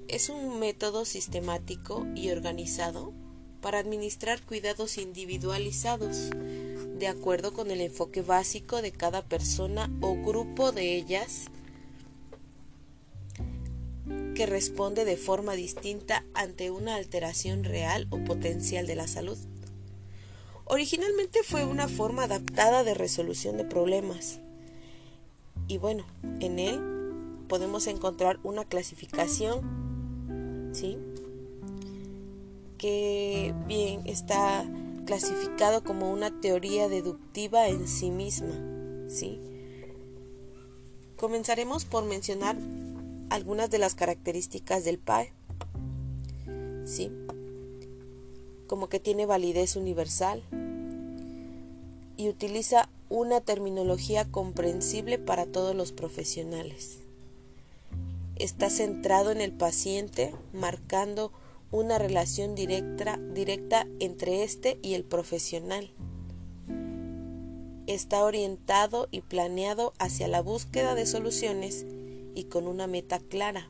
es 0.09 0.27
un 0.27 0.59
método 0.59 1.05
sistemático 1.05 2.05
y 2.15 2.31
organizado 2.31 3.13
para 3.61 3.79
administrar 3.79 4.41
cuidados 4.41 4.97
individualizados, 4.97 6.29
de 6.97 7.07
acuerdo 7.07 7.53
con 7.53 7.71
el 7.71 7.81
enfoque 7.81 8.21
básico 8.21 8.81
de 8.81 8.91
cada 8.91 9.23
persona 9.23 9.89
o 10.01 10.15
grupo 10.15 10.71
de 10.71 10.95
ellas 10.95 11.45
que 14.35 14.45
responde 14.45 15.03
de 15.03 15.17
forma 15.17 15.53
distinta 15.53 16.23
ante 16.35 16.69
una 16.69 16.95
alteración 16.95 17.63
real 17.63 18.07
o 18.11 18.23
potencial 18.23 18.85
de 18.85 18.95
la 18.95 19.07
salud. 19.07 19.37
Originalmente 20.65 21.39
fue 21.43 21.65
una 21.65 21.87
forma 21.87 22.25
adaptada 22.25 22.83
de 22.83 22.93
resolución 22.93 23.57
de 23.57 23.63
problemas. 23.63 24.39
Y 25.67 25.77
bueno, 25.77 26.05
en 26.39 26.59
él 26.59 26.81
podemos 27.47 27.87
encontrar 27.87 28.39
una 28.43 28.65
clasificación, 28.65 30.69
¿sí? 30.73 30.97
Que 32.77 33.53
bien 33.67 34.01
está 34.05 34.65
clasificado 35.05 35.83
como 35.83 36.11
una 36.11 36.41
teoría 36.41 36.89
deductiva 36.89 37.67
en 37.67 37.87
sí 37.87 38.11
misma, 38.11 38.53
¿sí? 39.07 39.39
Comenzaremos 41.15 41.85
por 41.85 42.03
mencionar 42.05 42.57
algunas 43.29 43.71
de 43.71 43.79
las 43.79 43.95
características 43.95 44.83
del 44.83 44.99
PAE, 44.99 45.33
¿sí? 46.85 47.11
Como 48.67 48.89
que 48.89 48.99
tiene 48.99 49.25
validez 49.25 49.75
universal 49.75 50.43
y 52.17 52.29
utiliza 52.29 52.89
una 53.09 53.41
terminología 53.41 54.25
comprensible 54.25 55.17
para 55.17 55.45
todos 55.45 55.75
los 55.75 55.91
profesionales. 55.91 56.99
Está 58.35 58.69
centrado 58.69 59.31
en 59.31 59.41
el 59.41 59.53
paciente, 59.53 60.35
marcando 60.53 61.31
una 61.71 61.97
relación 61.97 62.55
directa, 62.55 63.19
directa 63.33 63.87
entre 63.99 64.43
éste 64.43 64.79
y 64.81 64.93
el 64.93 65.03
profesional. 65.03 65.91
Está 67.87 68.23
orientado 68.23 69.07
y 69.11 69.21
planeado 69.21 69.93
hacia 69.99 70.27
la 70.27 70.41
búsqueda 70.41 70.95
de 70.95 71.05
soluciones 71.05 71.85
y 72.35 72.45
con 72.45 72.67
una 72.67 72.87
meta 72.87 73.19
clara. 73.19 73.69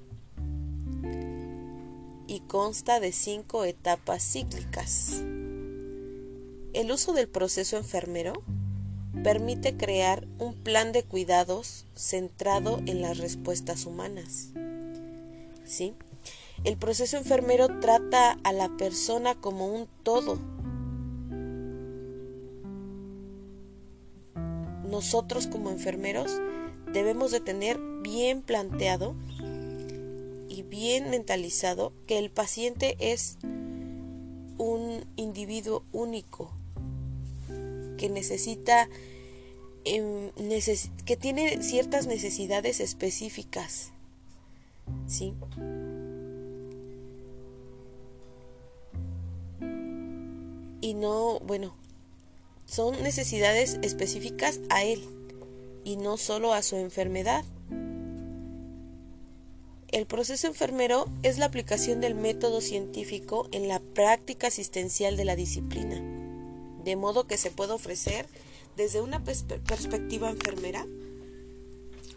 Y 2.28 2.42
consta 2.42 3.00
de 3.00 3.12
cinco 3.12 3.64
etapas 3.64 4.24
cíclicas. 4.24 5.22
El 6.74 6.92
uso 6.92 7.14
del 7.14 7.30
proceso 7.30 7.78
enfermero 7.78 8.44
permite 9.24 9.78
crear 9.78 10.28
un 10.38 10.54
plan 10.54 10.92
de 10.92 11.04
cuidados 11.04 11.86
centrado 11.96 12.80
en 12.86 13.02
las 13.02 13.18
respuestas 13.18 13.86
humanas. 13.86 14.50
¿Sí? 15.66 15.96
El 16.64 16.78
proceso 16.78 17.18
enfermero 17.18 17.80
trata 17.80 18.38
a 18.44 18.52
la 18.52 18.70
persona 18.78 19.36
como 19.36 19.68
un 19.68 19.88
todo. 20.04 20.40
Nosotros 24.90 25.48
como 25.48 25.70
enfermeros 25.70 26.32
debemos 26.92 27.32
de 27.32 27.40
tener 27.40 27.78
bien 28.02 28.42
planteado 28.42 29.16
y 30.50 30.64
bien 30.64 31.10
mentalizado 31.10 31.94
que 32.08 32.18
el 32.18 32.32
paciente 32.32 32.96
es 33.00 33.38
un 34.58 35.06
individuo 35.16 35.84
único 35.92 36.52
que 37.98 38.10
necesita 38.10 38.90
em, 39.86 40.32
que 41.06 41.18
tiene 41.18 41.62
ciertas 41.62 42.08
necesidades 42.08 42.80
específicas 42.80 43.92
¿sí? 45.08 45.34
Y 50.82 50.94
no 50.94 51.40
bueno 51.40 51.76
son 52.66 53.02
necesidades 53.02 53.80
específicas 53.82 54.60
a 54.70 54.84
él 54.84 55.04
y 55.84 55.96
no 55.96 56.18
solo 56.18 56.54
a 56.54 56.62
su 56.62 56.76
enfermedad. 56.76 57.46
El 59.90 60.06
proceso 60.06 60.48
enfermero 60.48 61.08
es 61.24 61.38
la 61.38 61.46
aplicación 61.46 62.02
del 62.02 62.14
método 62.14 62.60
científico 62.60 63.48
en 63.54 63.70
la 63.70 63.80
práctica 63.80 64.48
asistencial 64.48 65.16
de 65.16 65.24
la 65.24 65.38
disciplina, 65.38 66.02
de 66.84 66.96
modo 66.98 67.26
que 67.26 67.38
se 67.38 67.52
puede 67.52 67.72
ofrecer 67.72 68.28
desde 68.76 69.00
una 69.00 69.24
perspectiva 69.24 70.30
enfermera 70.30 70.86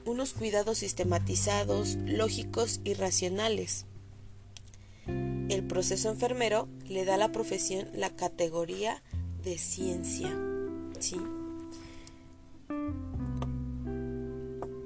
unos 0.04 0.32
cuidados 0.32 0.78
sistematizados, 0.78 1.96
lógicos 2.06 2.80
y 2.84 2.94
racionales. 2.94 3.86
El 5.50 5.64
proceso 5.64 6.08
enfermero 6.08 6.68
le 6.88 7.04
da 7.04 7.14
a 7.14 7.18
la 7.18 7.32
profesión 7.32 7.88
la 7.94 8.10
categoría 8.10 9.02
de 9.42 9.58
ciencia. 9.58 10.34
¿sí? 10.98 11.16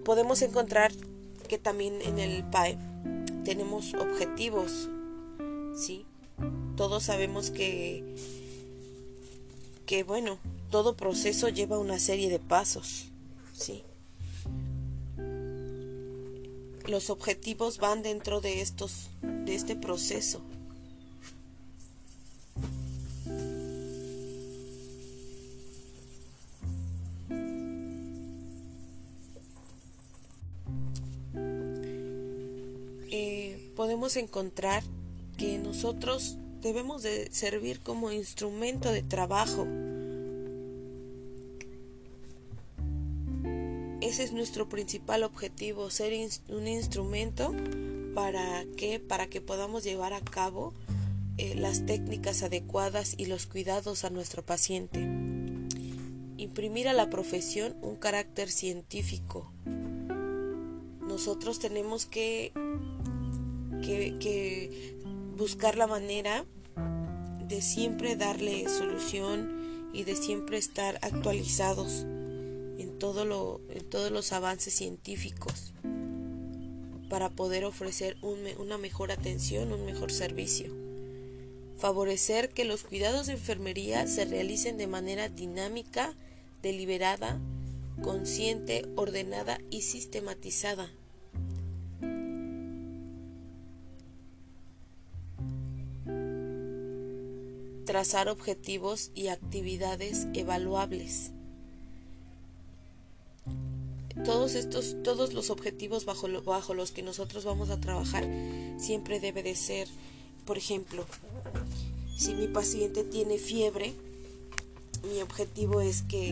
podemos 0.05 0.43
encontrar 0.43 0.93
que 1.49 1.59
también 1.59 2.01
en 2.03 2.19
el 2.19 2.45
PAE 2.45 2.79
tenemos 3.45 3.95
objetivos, 3.95 4.89
¿sí? 5.75 6.07
Todos 6.77 7.05
sabemos 7.05 7.51
que, 7.51 8.05
que 9.87 10.05
bueno, 10.05 10.39
todo 10.71 10.97
proceso 10.97 11.49
lleva 11.49 11.79
una 11.79 11.99
serie 11.99 12.29
de 12.29 12.39
pasos, 12.39 13.07
¿sí? 13.55 13.83
Los 16.87 17.09
objetivos 17.09 17.79
van 17.79 18.03
dentro 18.03 18.41
de 18.41 18.61
estos, 18.61 19.09
de 19.23 19.55
este 19.55 19.75
proceso, 19.75 20.43
podemos 33.75 34.17
encontrar 34.17 34.83
que 35.37 35.59
nosotros 35.59 36.39
debemos 36.61 37.03
de 37.03 37.31
servir 37.33 37.81
como 37.81 38.13
instrumento 38.13 38.91
de 38.91 39.03
trabajo. 39.03 39.67
Ese 44.01 44.23
es 44.23 44.33
nuestro 44.33 44.69
principal 44.69 45.23
objetivo, 45.23 45.91
ser 45.91 46.13
un 46.49 46.69
instrumento 46.69 47.55
para 48.15 48.65
que 48.77 49.01
para 49.01 49.27
que 49.27 49.41
podamos 49.41 49.83
llevar 49.83 50.13
a 50.13 50.21
cabo 50.21 50.73
eh, 51.37 51.55
las 51.57 51.85
técnicas 51.85 52.43
adecuadas 52.43 53.15
y 53.17 53.27
los 53.27 53.47
cuidados 53.47 54.05
a 54.05 54.11
nuestro 54.11 54.45
paciente. 54.45 55.01
Imprimir 56.37 56.87
a 56.89 56.93
la 56.93 57.11
profesión 57.11 57.77
un 57.83 57.97
carácter 57.97 58.51
científico. 58.51 59.51
Nosotros 61.01 61.59
tenemos 61.59 62.07
que 62.07 62.53
que, 63.85 64.97
buscar 65.37 65.77
la 65.77 65.87
manera 65.87 66.45
de 67.47 67.61
siempre 67.61 68.17
darle 68.17 68.69
solución 68.69 69.91
y 69.93 70.05
de 70.05 70.17
siempre 70.17 70.59
estar 70.59 70.99
actualizados 71.03 72.03
en, 72.03 72.79
en 72.79 72.99
todos 72.99 74.11
los 74.11 74.33
avances 74.33 74.75
científicos 74.75 75.73
para 77.11 77.31
poder 77.31 77.65
ofrecer 77.65 78.17
una 78.23 78.79
mejor 78.79 79.13
atención, 79.13 79.73
un 79.73 79.85
mejor 79.85 80.11
servicio. 80.11 80.73
Favorecer 81.77 82.51
que 82.51 82.65
los 82.65 82.85
cuidados 82.85 83.27
de 83.27 83.35
enfermería 83.35 84.07
se 84.07 84.25
realicen 84.25 84.79
de 84.79 84.87
manera 84.87 85.29
dinámica, 85.29 86.15
deliberada, 86.63 87.41
consciente, 88.03 88.87
ordenada 88.97 89.61
y 89.71 89.83
sistematizada 89.83 90.91
trazar 97.85 98.29
objetivos 98.29 99.11
y 99.15 99.29
actividades 99.29 100.27
evaluables. 100.35 101.31
Todos 104.25 104.55
estos, 104.55 104.97
todos 105.03 105.35
los 105.35 105.51
objetivos 105.51 106.05
bajo, 106.05 106.29
bajo 106.43 106.73
los 106.75 106.93
que 106.93 107.03
nosotros 107.03 107.45
vamos 107.45 107.71
a 107.71 107.81
trabajar 107.81 108.25
siempre 108.79 109.21
debe 109.21 109.43
de 109.43 109.57
ser, 109.57 109.89
por 110.47 110.57
ejemplo, 110.57 111.05
si 112.17 112.35
mi 112.35 112.47
paciente 112.47 113.05
tiene 113.05 113.39
fiebre, 113.39 113.93
mi 115.09 115.21
objetivo 115.21 115.81
es 115.81 116.03
que 116.03 116.29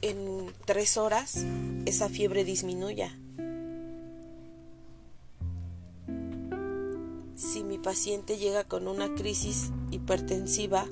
en 0.00 0.52
tres 0.64 0.96
horas 0.96 1.44
esa 1.86 2.08
fiebre 2.08 2.44
disminuya. 2.44 3.16
Paciente 7.84 8.38
llega 8.38 8.64
con 8.64 8.88
una 8.88 9.14
crisis 9.14 9.70
hipertensiva, 9.92 10.86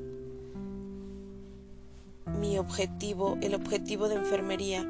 mi 2.39 2.59
objetivo, 2.59 3.39
el 3.41 3.55
objetivo 3.55 4.09
de 4.09 4.17
enfermería 4.17 4.87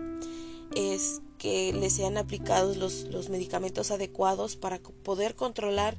es 0.75 1.23
que 1.39 1.73
le 1.73 1.91
sean 1.91 2.19
aplicados 2.19 2.77
los, 2.77 3.05
los 3.05 3.29
medicamentos 3.29 3.91
adecuados 3.93 4.57
para 4.57 4.81
poder 4.81 5.37
controlar 5.37 5.97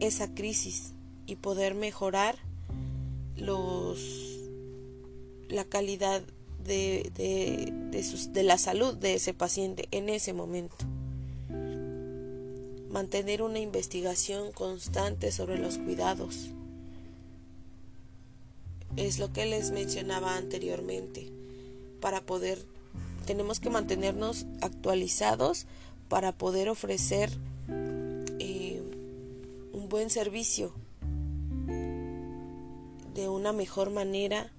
esa 0.00 0.32
crisis 0.32 0.92
y 1.26 1.36
poder 1.36 1.74
mejorar 1.74 2.36
los 3.36 4.40
la 5.48 5.64
calidad 5.64 6.22
de, 6.64 7.10
de, 7.14 7.72
de, 7.90 8.04
sus, 8.04 8.32
de 8.32 8.44
la 8.44 8.58
salud 8.58 8.94
de 8.94 9.14
ese 9.14 9.34
paciente 9.34 9.88
en 9.90 10.08
ese 10.08 10.32
momento. 10.32 10.76
Mantener 12.94 13.42
una 13.42 13.58
investigación 13.58 14.52
constante 14.52 15.32
sobre 15.32 15.58
los 15.58 15.78
cuidados. 15.78 16.50
Es 18.96 19.18
lo 19.18 19.32
que 19.32 19.46
les 19.46 19.72
mencionaba 19.72 20.36
anteriormente. 20.36 21.28
Para 22.00 22.20
poder, 22.20 22.64
tenemos 23.26 23.58
que 23.58 23.68
mantenernos 23.68 24.46
actualizados 24.60 25.66
para 26.08 26.30
poder 26.30 26.68
ofrecer 26.68 27.30
eh, 28.38 28.80
un 29.72 29.88
buen 29.88 30.08
servicio 30.08 30.72
de 33.12 33.28
una 33.28 33.52
mejor 33.52 33.90
manera 33.90 34.52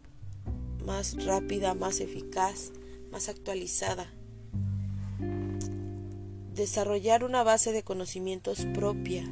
más 0.86 1.24
rápida, 1.24 1.74
más 1.74 2.02
eficaz, 2.02 2.74
más 3.14 3.30
actualizada. 3.30 4.12
Desarrollar 6.56 7.24
una 7.24 7.44
base 7.44 7.72
de 7.72 7.84
conocimientos 7.84 8.66
propia 8.74 9.24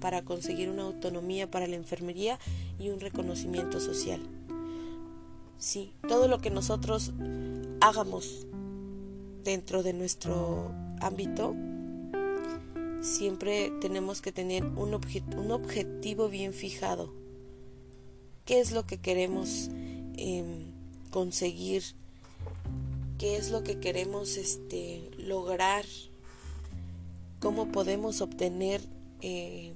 para 0.00 0.22
conseguir 0.22 0.70
una 0.70 0.84
autonomía 0.84 1.50
para 1.50 1.66
la 1.66 1.76
enfermería 1.76 2.38
y 2.78 2.90
un 2.90 3.00
reconocimiento 3.00 3.80
social. 3.80 4.20
Sí, 5.58 5.92
todo 6.08 6.28
lo 6.28 6.38
que 6.40 6.50
nosotros 6.50 7.12
hagamos 7.80 8.46
dentro 9.42 9.82
de 9.82 9.92
nuestro 9.92 10.72
ámbito, 11.00 11.56
siempre 13.00 13.72
tenemos 13.80 14.22
que 14.22 14.32
tener 14.32 14.64
un, 14.64 15.00
un 15.36 15.50
objetivo 15.50 16.28
bien 16.28 16.54
fijado. 16.54 17.12
¿Qué 18.44 18.60
es 18.60 18.72
lo 18.72 18.86
que 18.86 18.98
queremos 18.98 19.70
Em, 20.20 20.72
conseguir, 21.10 21.84
qué 23.18 23.36
es 23.36 23.52
lo 23.52 23.62
que 23.62 23.78
queremos 23.78 24.36
este, 24.36 25.08
lograr, 25.16 25.84
cómo 27.40 27.70
podemos 27.72 28.20
obtener 28.20 28.80
eh, 29.20 29.74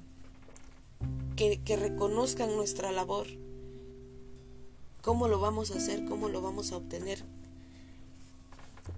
que, 1.35 1.61
que 1.63 1.75
reconozcan 1.75 2.55
nuestra 2.55 2.91
labor, 2.91 3.27
cómo 5.01 5.27
lo 5.27 5.39
vamos 5.39 5.71
a 5.71 5.77
hacer, 5.77 6.05
cómo 6.05 6.29
lo 6.29 6.41
vamos 6.41 6.71
a 6.71 6.77
obtener, 6.77 7.23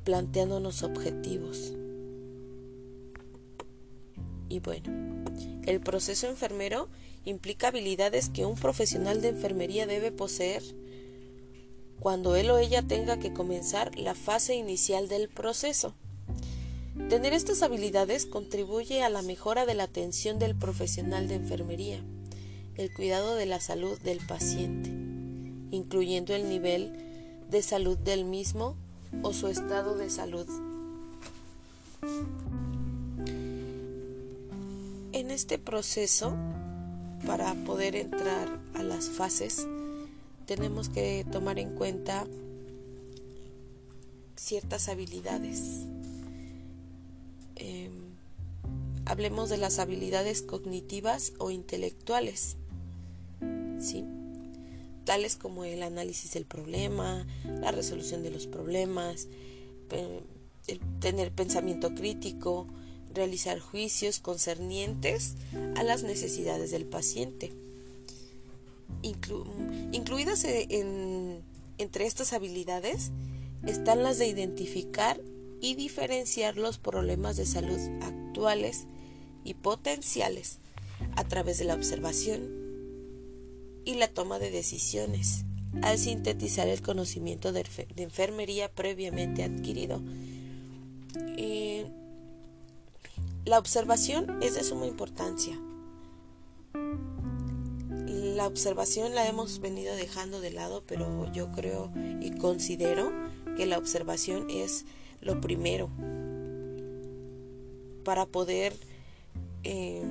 planteándonos 0.04 0.84
objetivos. 0.84 1.74
Y 4.50 4.60
bueno, 4.60 5.24
el 5.66 5.82
proceso 5.82 6.28
enfermero 6.28 6.88
implica 7.26 7.70
habilidades 7.70 8.30
que 8.30 8.46
un 8.46 8.56
profesional 8.56 9.22
de 9.22 9.30
enfermería 9.30 9.88
debe 9.88 10.12
poseer 10.12 10.64
cuando 12.00 12.36
él 12.36 12.52
o 12.52 12.60
ella 12.60 12.84
tenga 12.84 13.18
que 13.18 13.34
comenzar 13.34 13.98
la 13.98 14.14
fase 14.14 14.54
inicial 14.54 15.08
del 15.08 15.28
proceso. 15.28 15.96
Tener 16.96 17.34
estas 17.34 17.62
habilidades 17.62 18.26
contribuye 18.26 19.04
a 19.04 19.10
la 19.10 19.22
mejora 19.22 19.66
de 19.66 19.76
la 19.76 19.84
atención 19.84 20.40
del 20.40 20.56
profesional 20.56 21.28
de 21.28 21.36
enfermería, 21.36 22.02
el 22.76 22.92
cuidado 22.92 23.36
de 23.36 23.46
la 23.46 23.60
salud 23.60 24.00
del 24.00 24.20
paciente, 24.26 24.90
incluyendo 25.72 26.34
el 26.34 26.50
nivel 26.50 26.94
de 27.52 27.62
salud 27.62 27.98
del 27.98 28.24
mismo 28.26 28.76
o 29.22 29.34
su 29.34 29.50
estado 29.50 29.96
de 29.96 30.10
salud. 30.10 30.48
En 35.12 35.32
este 35.32 35.60
proceso, 35.60 36.34
para 37.28 37.54
poder 37.66 37.96
entrar 37.98 38.60
a 38.74 38.84
las 38.84 39.10
fases, 39.10 39.68
tenemos 40.48 40.90
que 40.90 41.26
tomar 41.32 41.60
en 41.60 41.76
cuenta 41.76 42.26
ciertas 44.36 44.90
habilidades. 44.90 45.86
Em, 47.56 47.92
hablemos 49.06 49.50
de 49.50 49.58
las 49.58 49.80
habilidades 49.80 50.42
cognitivas 50.42 51.34
o 51.38 51.52
intelectuales, 51.52 52.58
¿sí? 53.80 54.06
tales 55.04 55.36
como 55.36 55.66
el 55.66 55.84
análisis 55.84 56.34
del 56.34 56.46
problema, 56.46 57.28
la 57.62 57.72
resolución 57.72 58.24
de 58.24 58.32
los 58.32 58.48
problemas, 58.48 59.28
tener 61.00 61.32
pensamiento 61.32 61.94
crítico, 61.94 62.68
realizar 63.14 63.60
juicios 63.60 64.20
concernientes 64.20 65.36
a 65.76 65.84
las 65.84 66.02
necesidades 66.02 66.72
del 66.72 66.86
paciente 66.86 67.54
incluidas 69.92 70.44
e, 70.46 70.68
entre 71.78 72.06
estas 72.06 72.34
habilidades 72.34 73.12
están 73.66 74.04
las 74.04 74.18
de 74.18 74.28
identificar 74.28 75.20
y 75.66 75.74
diferenciar 75.74 76.58
los 76.58 76.78
problemas 76.78 77.38
de 77.38 77.48
salud 77.48 77.80
actuales 78.04 78.86
y 79.44 79.56
potenciales 79.56 80.60
a 81.16 81.24
través 81.24 81.58
de 81.58 81.66
la 81.66 81.74
observación 81.74 82.52
y 83.84 83.96
la 83.96 84.08
toma 84.08 84.38
de 84.38 84.52
decisiones 84.52 85.44
al 85.82 85.98
sintetizar 85.98 86.68
el 86.68 86.84
conocimiento 86.84 87.52
de, 87.52 87.66
enfermería 87.96 88.72
previamente 88.72 89.44
adquirido. 89.44 90.04
Eh, 91.38 91.88
la 93.46 93.58
observación 93.58 94.38
es 94.44 94.54
de 94.54 94.64
suma 94.64 94.86
importancia 94.86 95.60
la 98.36 98.48
observación 98.48 99.16
la 99.16 99.28
hemos 99.28 99.60
venido 99.60 99.96
dejando 99.96 100.42
de 100.42 100.52
lado, 100.52 100.84
pero 100.86 101.32
yo 101.32 101.52
creo 101.52 101.92
y 102.22 102.32
considero 102.32 103.12
que 103.56 103.66
la 103.66 103.78
observación 103.78 104.50
es 104.50 104.86
lo 105.26 105.42
primero 105.42 105.90
para 108.06 108.26
poder 108.28 108.74
eh, 109.64 110.04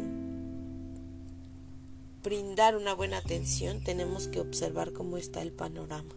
brindar 2.22 2.76
una 2.76 2.94
buena 2.94 3.18
atención 3.18 3.80
tenemos 3.82 4.26
que 4.28 4.40
observar 4.40 4.92
cómo 4.92 5.16
está 5.16 5.40
el 5.40 5.52
panorama 5.52 6.14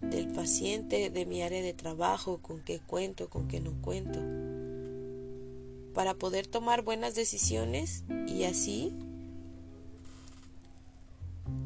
del 0.00 0.28
paciente, 0.28 1.08
de 1.08 1.24
mi 1.24 1.42
área 1.42 1.62
de 1.62 1.72
trabajo, 1.72 2.38
con 2.42 2.60
qué 2.60 2.78
cuento, 2.78 3.30
con 3.30 3.48
qué 3.48 3.60
no 3.60 3.72
cuento, 3.80 4.20
para 5.94 6.14
poder 6.14 6.46
tomar 6.46 6.82
buenas 6.82 7.14
decisiones 7.14 8.04
y 8.28 8.44
así 8.44 8.92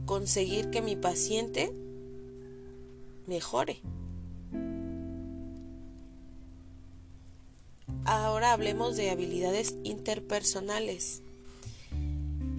conseguir 0.07 0.71
que 0.71 0.83
mi 0.83 0.95
paciente 0.95 1.73
mejore. 3.27 3.81
Ahora 8.09 8.53
hablemos 8.55 8.97
de 8.97 9.11
habilidades 9.11 9.75
interpersonales. 9.85 11.21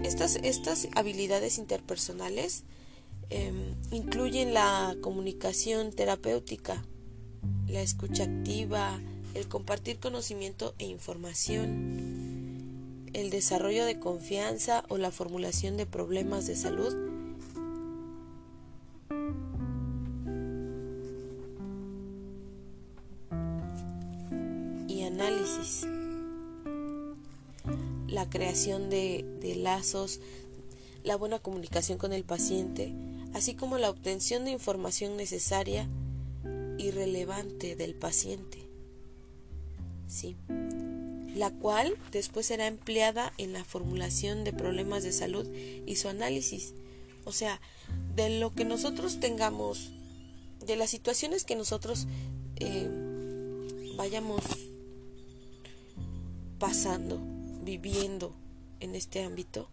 Estas, 0.03 0.35
estas 0.43 0.87
habilidades 0.93 1.57
interpersonales 1.57 2.65
em, 3.31 3.73
incluyen 3.89 4.53
la 4.53 4.95
comunicación 5.01 5.91
terapéutica, 5.91 6.85
la 7.67 7.81
escucha 7.81 8.25
activa, 8.25 9.01
el 9.33 9.47
compartir 9.47 9.97
conocimiento 9.97 10.75
e 10.77 10.85
información, 10.85 13.09
el 13.13 13.31
desarrollo 13.31 13.85
de 13.85 13.99
confianza 13.99 14.85
o 14.87 14.99
la 14.99 15.09
formulación 15.09 15.77
de 15.77 15.87
problemas 15.87 16.45
de 16.45 16.57
salud 16.57 17.08
de 28.49 29.55
lazos, 29.57 30.19
la 31.03 31.15
buena 31.15 31.37
comunicación 31.37 31.99
con 31.99 32.13
el 32.13 32.23
paciente, 32.23 32.91
así 33.33 33.53
como 33.53 33.77
la 33.77 33.91
obtención 33.91 34.43
de 34.43 34.51
información 34.51 35.17
necesaria 35.17 35.87
y 36.79 36.89
relevante 36.89 37.75
del 37.75 37.93
paciente. 37.93 38.57
Sí. 40.07 40.35
La 41.35 41.51
cual 41.51 41.95
después 42.11 42.47
será 42.47 42.65
empleada 42.65 43.33
en 43.37 43.53
la 43.53 43.63
formulación 43.63 44.43
de 44.43 44.51
problemas 44.51 45.03
de 45.03 45.11
salud 45.11 45.47
y 45.85 45.95
su 45.97 46.09
análisis. 46.09 46.73
O 47.25 47.31
sea, 47.31 47.61
de 48.15 48.39
lo 48.39 48.51
que 48.51 48.65
nosotros 48.65 49.19
tengamos, 49.19 49.91
de 50.65 50.75
las 50.75 50.89
situaciones 50.89 51.43
que 51.43 51.55
nosotros 51.55 52.07
eh, 52.55 52.89
vayamos 53.95 54.41
pasando, 56.57 57.19
viviendo 57.63 58.33
en 58.79 58.95
este 58.95 59.23
ámbito, 59.23 59.69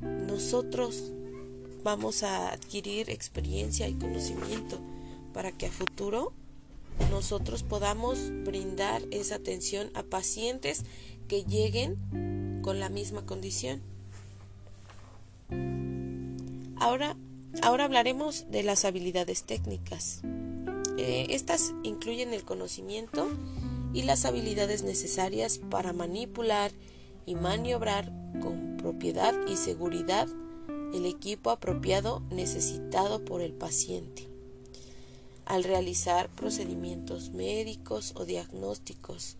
nosotros 0.00 1.12
vamos 1.82 2.22
a 2.22 2.52
adquirir 2.52 3.10
experiencia 3.10 3.88
y 3.88 3.94
conocimiento 3.94 4.80
para 5.32 5.52
que 5.52 5.66
a 5.66 5.70
futuro 5.70 6.32
nosotros 7.10 7.62
podamos 7.62 8.18
brindar 8.44 9.02
esa 9.10 9.36
atención 9.36 9.90
a 9.94 10.02
pacientes 10.02 10.84
que 11.28 11.44
lleguen 11.44 12.60
con 12.62 12.80
la 12.80 12.88
misma 12.88 13.24
condición. 13.24 13.80
Ahora, 16.76 17.16
ahora 17.62 17.84
hablaremos 17.84 18.50
de 18.50 18.62
las 18.62 18.84
habilidades 18.84 19.44
técnicas. 19.44 20.22
Eh, 20.98 21.26
estas 21.30 21.72
incluyen 21.82 22.34
el 22.34 22.44
conocimiento 22.44 23.28
y 23.92 24.02
las 24.02 24.24
habilidades 24.24 24.82
necesarias 24.82 25.58
para 25.58 25.92
manipular 25.92 26.72
y 27.26 27.34
maniobrar 27.34 28.12
con 28.40 28.76
propiedad 28.76 29.34
y 29.46 29.56
seguridad 29.56 30.28
el 30.94 31.06
equipo 31.06 31.50
apropiado 31.50 32.20
necesitado 32.30 33.24
por 33.24 33.40
el 33.42 33.52
paciente 33.52 34.30
al 35.50 35.64
realizar 35.64 36.28
procedimientos 36.28 37.30
médicos 37.30 38.12
o 38.14 38.24
diagnósticos, 38.24 39.36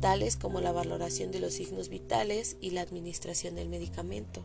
tales 0.00 0.36
como 0.36 0.62
la 0.62 0.72
valoración 0.72 1.30
de 1.30 1.40
los 1.40 1.52
signos 1.52 1.90
vitales 1.90 2.56
y 2.62 2.70
la 2.70 2.80
administración 2.80 3.54
del 3.54 3.68
medicamento. 3.68 4.42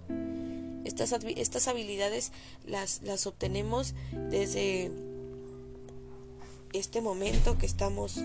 Estas, 0.83 1.13
estas 1.37 1.69
habilidades 1.69 2.33
las, 2.65 3.01
las 3.03 3.25
obtenemos 3.25 3.93
desde 4.29 4.91
este 6.73 6.99
momento 6.99 7.57
que 7.57 7.65
estamos, 7.65 8.19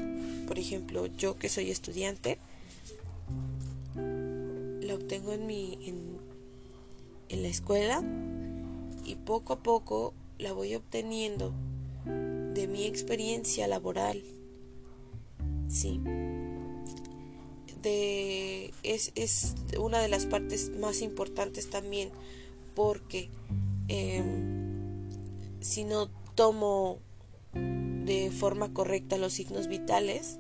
por 0.48 0.58
ejemplo, 0.58 1.06
yo 1.06 1.38
que 1.38 1.48
soy 1.48 1.70
estudiante, 1.70 2.38
la 4.92 4.98
obtengo 4.98 5.32
en 5.32 5.46
mi 5.46 5.78
en, 5.86 6.20
la 7.42 7.48
escuela 7.48 8.04
y 9.06 9.14
poco 9.14 9.54
a 9.54 9.62
poco 9.62 10.12
la 10.38 10.52
voy 10.52 10.74
obteniendo 10.74 11.54
de 12.04 12.68
mi 12.68 12.84
experiencia 12.84 13.66
laboral. 13.66 14.22
Sí. 15.66 15.98
De, 17.82 18.74
es, 18.82 19.12
es, 19.14 19.54
una 19.80 19.98
de 20.00 20.08
las 20.08 20.26
partes 20.26 20.70
más 20.78 21.00
importantes 21.00 21.70
también 21.70 22.10
porque 22.74 23.30
em, 23.88 25.08
si 25.60 25.84
no 25.84 26.10
tomo 26.34 26.98
de 27.54 28.30
forma 28.30 28.74
correcta 28.74 29.16
los 29.16 29.32
signos 29.32 29.68
vitales, 29.68 30.38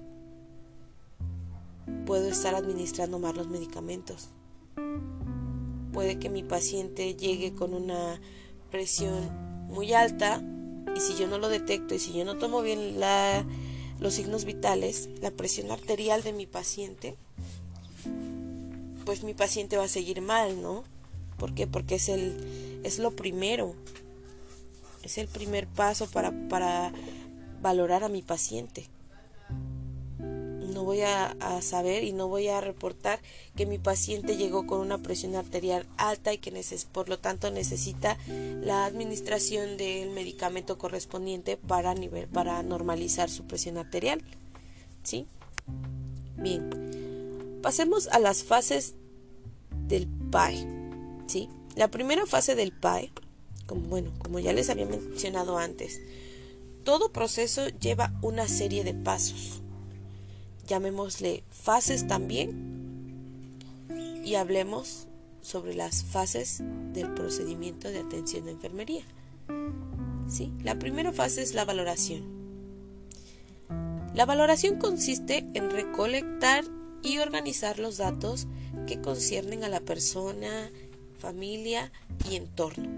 puedo 2.04 2.28
estar 2.28 2.54
administrando 2.54 3.18
mal 3.18 3.34
los 3.34 3.48
medicamentos. 3.48 4.28
Puede 5.92 6.18
que 6.18 6.30
mi 6.30 6.42
paciente 6.42 7.14
llegue 7.14 7.54
con 7.54 7.74
una 7.74 8.20
presión 8.70 9.66
muy 9.68 9.92
alta 9.92 10.42
y 10.96 11.00
si 11.00 11.16
yo 11.16 11.26
no 11.26 11.38
lo 11.38 11.48
detecto 11.48 11.94
y 11.94 11.98
si 11.98 12.12
yo 12.12 12.24
no 12.24 12.38
tomo 12.38 12.62
bien 12.62 12.98
la, 12.98 13.44
los 14.00 14.14
signos 14.14 14.44
vitales, 14.44 15.08
la 15.20 15.30
presión 15.30 15.70
arterial 15.70 16.22
de 16.22 16.32
mi 16.32 16.46
paciente, 16.46 17.16
pues 19.04 19.22
mi 19.22 19.34
paciente 19.34 19.76
va 19.76 19.84
a 19.84 19.88
seguir 19.88 20.20
mal, 20.20 20.62
¿no? 20.62 20.84
¿Por 21.36 21.54
qué? 21.54 21.66
Porque 21.66 21.96
es, 21.96 22.08
el, 22.08 22.80
es 22.84 22.98
lo 22.98 23.10
primero, 23.10 23.74
es 25.02 25.18
el 25.18 25.28
primer 25.28 25.66
paso 25.66 26.08
para, 26.08 26.32
para 26.48 26.92
valorar 27.60 28.04
a 28.04 28.08
mi 28.08 28.22
paciente 28.22 28.86
no 30.72 30.84
voy 30.84 31.02
a, 31.02 31.36
saber 31.60 32.04
y 32.04 32.12
no 32.12 32.28
voy 32.28 32.48
a 32.48 32.60
reportar 32.60 33.20
que 33.56 33.66
mi 33.66 33.78
paciente 33.78 34.36
llegó 34.36 34.66
con 34.66 34.80
una 34.80 34.98
presión 34.98 35.34
arterial 35.36 35.86
alta 35.96 36.32
y 36.32 36.38
que 36.38 36.52
por 36.92 37.08
lo 37.08 37.18
tanto 37.18 37.50
necesita 37.50 38.18
la 38.26 38.84
administración 38.84 39.76
del 39.76 40.10
medicamento 40.10 40.78
correspondiente 40.78 41.56
para, 41.56 41.94
nivel, 41.94 42.28
para 42.28 42.62
normalizar 42.62 43.30
su 43.30 43.44
presión 43.44 43.78
arterial. 43.78 44.22
¿Sí? 45.02 45.26
Bien. 46.36 47.60
Pasemos 47.62 48.08
a 48.08 48.18
las 48.18 48.42
fases 48.42 48.94
del 49.86 50.08
PAE. 50.30 50.66
¿Sí? 51.26 51.48
La 51.76 51.88
primera 51.88 52.26
fase 52.26 52.54
del 52.54 52.72
PAE, 52.72 53.12
como, 53.66 53.82
bueno, 53.82 54.12
como 54.18 54.38
ya 54.38 54.52
les 54.52 54.68
había 54.70 54.86
mencionado 54.86 55.58
antes, 55.58 56.00
todo 56.84 57.12
proceso 57.12 57.68
lleva 57.68 58.12
una 58.22 58.48
serie 58.48 58.84
de 58.84 58.94
pasos 58.94 59.62
llamémosle 60.72 61.44
fases 61.50 62.06
también, 62.08 62.72
y 64.24 64.36
hablemos 64.36 65.06
sobre 65.42 65.74
las 65.74 66.02
fases 66.02 66.62
del 66.94 67.12
procedimiento 67.12 67.90
de 67.90 67.98
atención 67.98 68.46
de 68.46 68.52
enfermería. 68.52 69.02
¿Sí? 70.30 70.50
La 70.62 70.78
primera 70.78 71.12
fase 71.12 71.42
es 71.42 71.52
la 71.52 71.66
valoración. 71.66 72.22
La 74.14 74.24
valoración 74.24 74.78
consiste 74.78 75.44
en 75.52 75.70
recolectar 75.70 76.64
y 77.02 77.18
organizar 77.18 77.78
los 77.78 77.98
datos 77.98 78.46
que 78.86 78.98
conciernen 79.02 79.64
a 79.64 79.68
la 79.68 79.80
persona, 79.80 80.70
familia 81.18 81.92
y 82.30 82.36
entorno, 82.36 82.88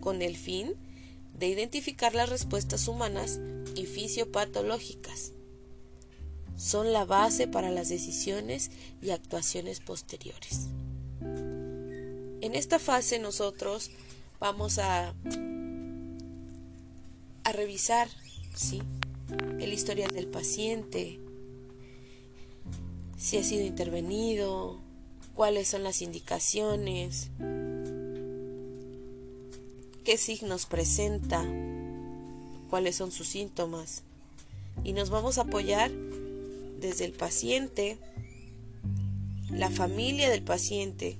con 0.00 0.22
el 0.22 0.36
fin 0.36 0.74
de 1.36 1.48
identificar 1.48 2.14
las 2.14 2.28
respuestas 2.28 2.86
humanas 2.86 3.40
y 3.74 3.86
fisiopatológicas 3.86 5.32
son 6.56 6.92
la 6.92 7.04
base 7.04 7.48
para 7.48 7.70
las 7.70 7.88
decisiones 7.88 8.70
y 9.00 9.10
actuaciones 9.10 9.80
posteriores. 9.80 10.68
En 11.20 12.54
esta 12.54 12.78
fase 12.78 13.18
nosotros 13.18 13.90
vamos 14.40 14.78
a, 14.78 15.14
a 17.44 17.52
revisar 17.52 18.08
¿sí? 18.54 18.82
el 19.60 19.72
historial 19.72 20.10
del 20.10 20.26
paciente, 20.26 21.20
si 23.16 23.38
ha 23.38 23.44
sido 23.44 23.64
intervenido, 23.64 24.80
cuáles 25.34 25.68
son 25.68 25.84
las 25.84 26.02
indicaciones, 26.02 27.30
qué 30.04 30.16
signos 30.16 30.66
presenta, 30.66 31.44
cuáles 32.68 32.96
son 32.96 33.12
sus 33.12 33.28
síntomas. 33.28 34.02
Y 34.84 34.92
nos 34.92 35.10
vamos 35.10 35.38
a 35.38 35.42
apoyar 35.42 35.92
desde 36.82 37.04
el 37.04 37.12
paciente, 37.12 37.96
la 39.50 39.70
familia 39.70 40.28
del 40.28 40.42
paciente 40.42 41.16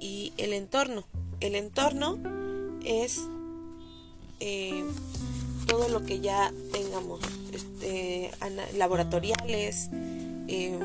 y 0.00 0.32
el 0.38 0.52
entorno. 0.52 1.04
El 1.40 1.56
entorno 1.56 2.18
es 2.84 3.20
eh, 4.38 4.84
todo 5.66 5.88
lo 5.88 6.06
que 6.06 6.20
ya 6.20 6.52
tengamos, 6.72 7.20
este, 7.52 8.30
laboratoriales, 8.76 9.90
em, 10.46 10.78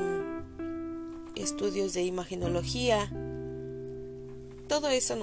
estudios 1.36 1.94
de 1.94 2.02
imagenología, 2.02 3.08
todo 4.66 4.88
eso, 4.88 5.16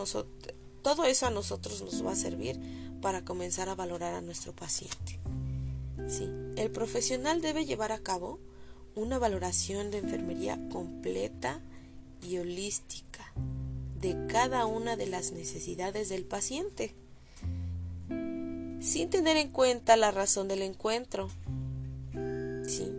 todo 0.81 1.03
eso 1.03 1.25
a 1.25 1.31
nosotros 1.31 1.81
nos 1.81 2.05
va 2.05 2.13
a 2.13 2.15
servir 2.15 2.57
para 3.05 3.23
comenzar 3.23 3.69
a 3.69 3.75
valorar 3.75 4.15
a 4.15 4.21
nuestro 4.21 4.51
paciente. 4.51 5.19
Sí, 6.07 6.27
el 6.55 6.71
profesional 6.71 7.39
debe 7.39 7.63
llevar 7.63 7.91
a 7.91 7.99
cabo 7.99 8.39
una 8.95 9.19
valoración 9.19 9.91
de 9.91 9.99
enfermería 9.99 10.57
completa 10.71 11.59
y 12.23 12.39
holística 12.39 13.31
de 14.01 14.25
cada 14.25 14.65
una 14.65 14.95
de 14.95 15.05
las 15.05 15.33
necesidades 15.33 16.09
del 16.09 16.25
paciente, 16.25 16.95
sin 18.79 19.11
tener 19.11 19.37
en 19.37 19.49
cuenta 19.49 19.97
la 19.97 20.09
razón 20.09 20.47
del 20.47 20.63
encuentro. 20.63 21.29
Sí. 22.67 22.91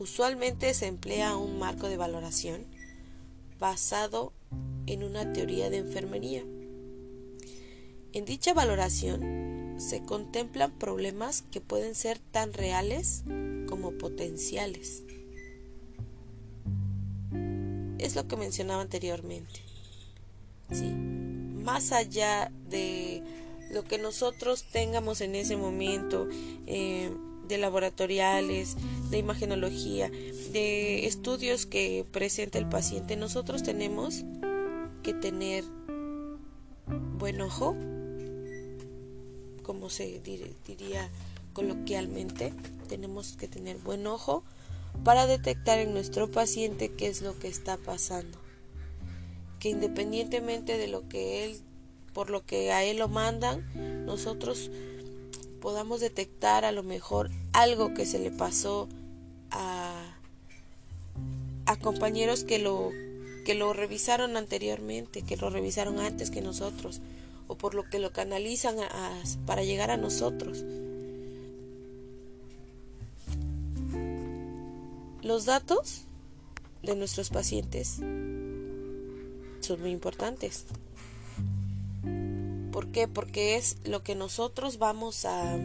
Usualmente 0.00 0.74
se 0.74 0.88
emplea 0.88 1.36
un 1.36 1.60
marco 1.60 1.88
de 1.88 1.98
valoración 1.98 2.66
basado 3.60 4.32
en 4.88 5.04
una 5.04 5.32
teoría 5.32 5.70
de 5.70 5.76
enfermería 5.76 6.42
en 8.12 8.24
dicha 8.24 8.54
valoración 8.54 9.76
se 9.78 10.02
contemplan 10.02 10.70
problemas 10.70 11.42
que 11.50 11.60
pueden 11.60 11.94
ser 11.94 12.18
tan 12.18 12.52
reales 12.52 13.24
como 13.68 13.92
potenciales. 13.92 15.02
Es 17.98 18.14
lo 18.14 18.26
que 18.28 18.36
mencionaba 18.36 18.82
anteriormente. 18.82 19.60
Más 21.64 21.92
allá 21.92 22.50
de 22.68 23.22
lo 23.70 23.84
que 23.84 23.98
nosotros 23.98 24.64
tengamos 24.72 25.20
en 25.20 25.34
ese 25.34 25.56
momento, 25.56 26.28
eh, 26.66 27.10
de 27.48 27.58
laboratoriales, 27.58 28.76
de 29.10 29.18
imagenología, 29.18 30.10
de 30.52 31.06
estudios 31.06 31.66
que 31.66 32.06
presenta 32.10 32.58
el 32.58 32.68
paciente, 32.68 33.16
nosotros 33.16 33.62
tenemos 33.62 34.24
que 35.02 35.14
tener 35.14 35.64
buen 37.18 37.40
ojo 37.40 37.76
como 39.62 39.90
se 39.90 40.20
diría 40.20 41.08
coloquialmente, 41.52 42.52
tenemos 42.88 43.36
que 43.36 43.48
tener 43.48 43.78
buen 43.78 44.06
ojo 44.06 44.42
para 45.04 45.26
detectar 45.26 45.78
en 45.78 45.92
nuestro 45.92 46.30
paciente 46.30 46.92
qué 46.92 47.08
es 47.08 47.22
lo 47.22 47.38
que 47.38 47.48
está 47.48 47.76
pasando. 47.76 48.38
Que 49.58 49.70
independientemente 49.70 50.76
de 50.76 50.88
lo 50.88 51.08
que 51.08 51.44
él 51.44 51.60
por 52.12 52.30
lo 52.30 52.44
que 52.44 52.72
a 52.72 52.84
él 52.84 52.98
lo 52.98 53.08
mandan, 53.08 54.04
nosotros 54.04 54.70
podamos 55.60 56.00
detectar 56.00 56.64
a 56.64 56.72
lo 56.72 56.82
mejor 56.82 57.30
algo 57.52 57.94
que 57.94 58.04
se 58.04 58.18
le 58.18 58.30
pasó 58.30 58.88
a, 59.50 60.14
a 61.66 61.76
compañeros 61.78 62.44
que 62.44 62.58
lo 62.58 62.90
que 63.44 63.54
lo 63.54 63.72
revisaron 63.72 64.36
anteriormente, 64.36 65.22
que 65.22 65.36
lo 65.36 65.50
revisaron 65.50 65.98
antes 65.98 66.30
que 66.30 66.42
nosotros, 66.42 67.00
o 67.52 67.58
por 67.58 67.74
lo 67.74 67.84
que 67.84 67.98
lo 67.98 68.12
canalizan 68.12 68.76
para 69.44 69.62
llegar 69.62 69.90
a 69.90 69.98
nosotros. 69.98 70.64
Los 75.20 75.44
datos 75.44 76.04
de 76.82 76.96
nuestros 76.96 77.28
pacientes 77.28 77.98
son 79.60 79.80
muy 79.80 79.90
importantes. 79.90 80.64
¿Por 82.72 82.86
qué? 82.90 83.06
Porque 83.06 83.56
es 83.56 83.76
lo 83.84 84.02
que 84.02 84.14
nosotros 84.14 84.78
vamos 84.78 85.26
a... 85.26 85.58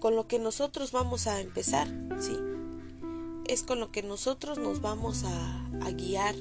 con 0.00 0.16
lo 0.16 0.26
que 0.26 0.38
nosotros 0.38 0.92
vamos 0.92 1.26
a 1.26 1.42
empezar, 1.42 1.88
¿sí? 2.20 2.36
Es 3.46 3.62
con 3.64 3.80
lo 3.80 3.92
que 3.92 4.02
nosotros 4.02 4.56
nos 4.56 4.80
vamos 4.80 5.24
a, 5.24 5.66
a 5.82 5.90
guiar. 5.90 6.34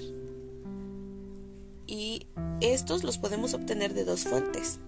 Y 1.86 2.28
estos 2.62 3.04
los 3.04 3.18
podemos 3.18 3.54
obtener 3.54 3.94
de 3.94 4.06
dos 4.06 4.24
fuentes. 4.24 4.80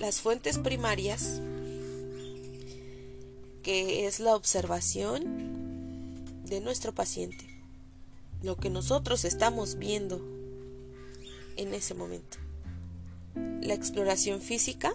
Las 0.00 0.20
fuentes 0.20 0.58
primarias, 0.58 1.40
que 3.62 4.06
es 4.06 4.20
la 4.20 4.34
observación 4.36 6.24
de 6.44 6.60
nuestro 6.60 6.94
paciente, 6.94 7.46
lo 8.42 8.56
que 8.56 8.68
nosotros 8.68 9.24
estamos 9.24 9.76
viendo 9.76 10.20
en 11.56 11.72
ese 11.74 11.94
momento. 11.94 12.36
La 13.34 13.74
exploración 13.74 14.40
física, 14.40 14.94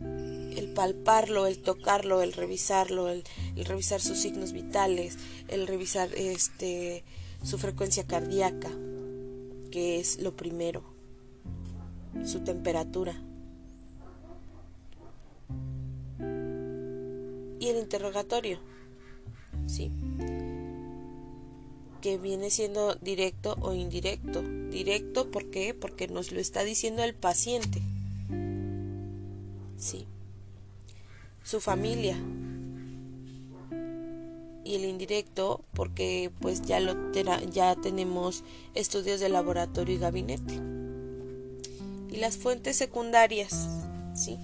el 0.00 0.72
palparlo, 0.74 1.46
el 1.46 1.58
tocarlo, 1.58 2.22
el 2.22 2.32
revisarlo, 2.32 3.08
el, 3.08 3.24
revisar 3.56 4.00
sus 4.00 4.18
signos 4.18 4.52
vitales, 4.52 5.16
el 5.48 5.66
revisar 5.66 6.12
este 6.14 7.04
su 7.46 7.58
frecuencia 7.58 8.04
cardíaca, 8.04 8.70
que 9.70 10.00
es 10.00 10.20
lo 10.20 10.34
primero, 10.34 10.82
su 12.24 12.40
temperatura. 12.40 13.14
Y 17.60 17.68
el 17.68 17.78
interrogatorio, 17.78 18.58
sí, 19.68 19.92
que 22.00 22.18
viene 22.18 22.50
siendo 22.50 22.96
directo 22.96 23.54
o 23.60 23.74
indirecto. 23.74 24.42
Directo, 24.70 25.30
¿por 25.30 25.48
qué? 25.48 25.72
Porque 25.72 26.08
nos 26.08 26.32
lo 26.32 26.40
está 26.40 26.64
diciendo 26.64 27.04
el 27.04 27.14
paciente. 27.14 27.80
Sí. 29.76 30.04
Su 31.44 31.60
familia. 31.60 32.16
Y 34.66 34.74
el 34.74 34.84
indirecto, 34.84 35.60
porque 35.74 36.32
pues 36.40 36.62
ya 36.62 36.80
lo 36.80 37.12
ya 37.52 37.76
tenemos 37.76 38.42
estudios 38.74 39.20
de 39.20 39.28
laboratorio 39.28 39.94
y 39.94 39.98
gabinete. 39.98 40.60
Y 42.10 42.16
las 42.16 42.36
fuentes 42.36 42.76
secundarias, 42.76 43.68
¿sí? 44.14 44.36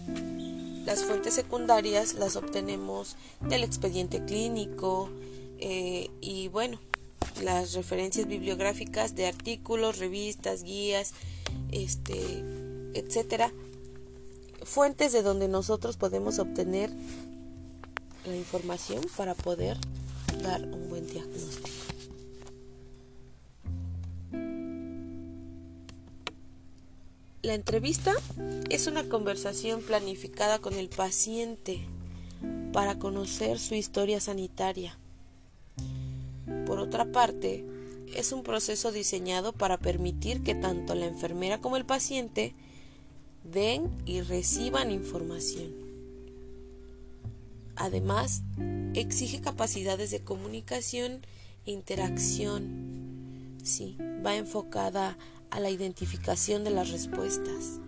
Las 0.87 1.03
fuentes 1.03 1.35
secundarias 1.35 2.15
las 2.15 2.37
obtenemos 2.37 3.17
del 3.41 3.65
expediente 3.65 4.25
clínico 4.25 5.11
eh, 5.59 6.09
y 6.21 6.47
bueno, 6.49 6.79
las 7.43 7.73
referencias 7.73 8.29
bibliográficas 8.29 9.17
de 9.17 9.27
artículos, 9.27 9.99
revistas, 9.99 10.63
guías, 10.63 11.15
este, 11.73 12.45
etcétera, 12.95 13.53
fuentes 14.65 15.13
de 15.13 15.23
donde 15.23 15.49
nosotros 15.49 15.97
podemos 15.97 16.39
obtener 16.39 16.91
la 18.25 18.37
información 18.37 19.03
para 19.17 19.35
poder 19.35 19.79
dar 20.43 20.63
un 20.63 20.89
buen 20.89 21.07
diagnóstico. 21.07 21.69
La 27.43 27.55
entrevista 27.55 28.13
es 28.71 28.87
una 28.87 29.09
conversación 29.09 29.83
planificada 29.83 30.59
con 30.59 30.75
el 30.75 30.89
paciente 30.89 31.81
para 32.73 32.99
conocer 32.99 33.59
su 33.59 33.75
historia 33.75 34.21
sanitaria 34.21 34.97
por 36.73 36.81
otra 36.81 37.05
parte, 37.05 37.67
es 38.15 38.33
un 38.33 38.43
proceso 38.43 38.93
diseñado 38.93 39.53
para 39.53 39.77
permitir 39.77 40.43
que 40.43 40.55
tanto 40.55 40.95
la 40.95 41.05
enfermera 41.05 41.61
como 41.61 41.77
el 41.77 41.85
paciente 41.85 42.55
den 43.45 43.91
y 44.07 44.23
reciban 44.23 44.91
información. 44.91 45.82
Además, 47.83 48.43
exige 48.95 49.41
capacidades 49.41 50.13
de 50.13 50.21
comunicación 50.23 51.27
e 51.67 51.73
interacción. 51.73 53.59
Sí, 53.65 53.99
va 54.25 54.37
enfocada 54.37 55.19
a 55.51 55.59
la 55.59 55.69
identificación 55.69 56.63
de 56.63 56.71
las 56.71 56.91
respuestas. 56.91 57.81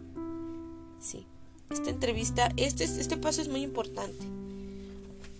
Sí, 1.01 1.29
esta 1.71 1.91
entrevista, 1.91 2.53
este, 2.57 2.83
este 2.83 3.17
paso 3.17 3.41
es 3.41 3.47
muy 3.47 3.63
importante 3.63 4.27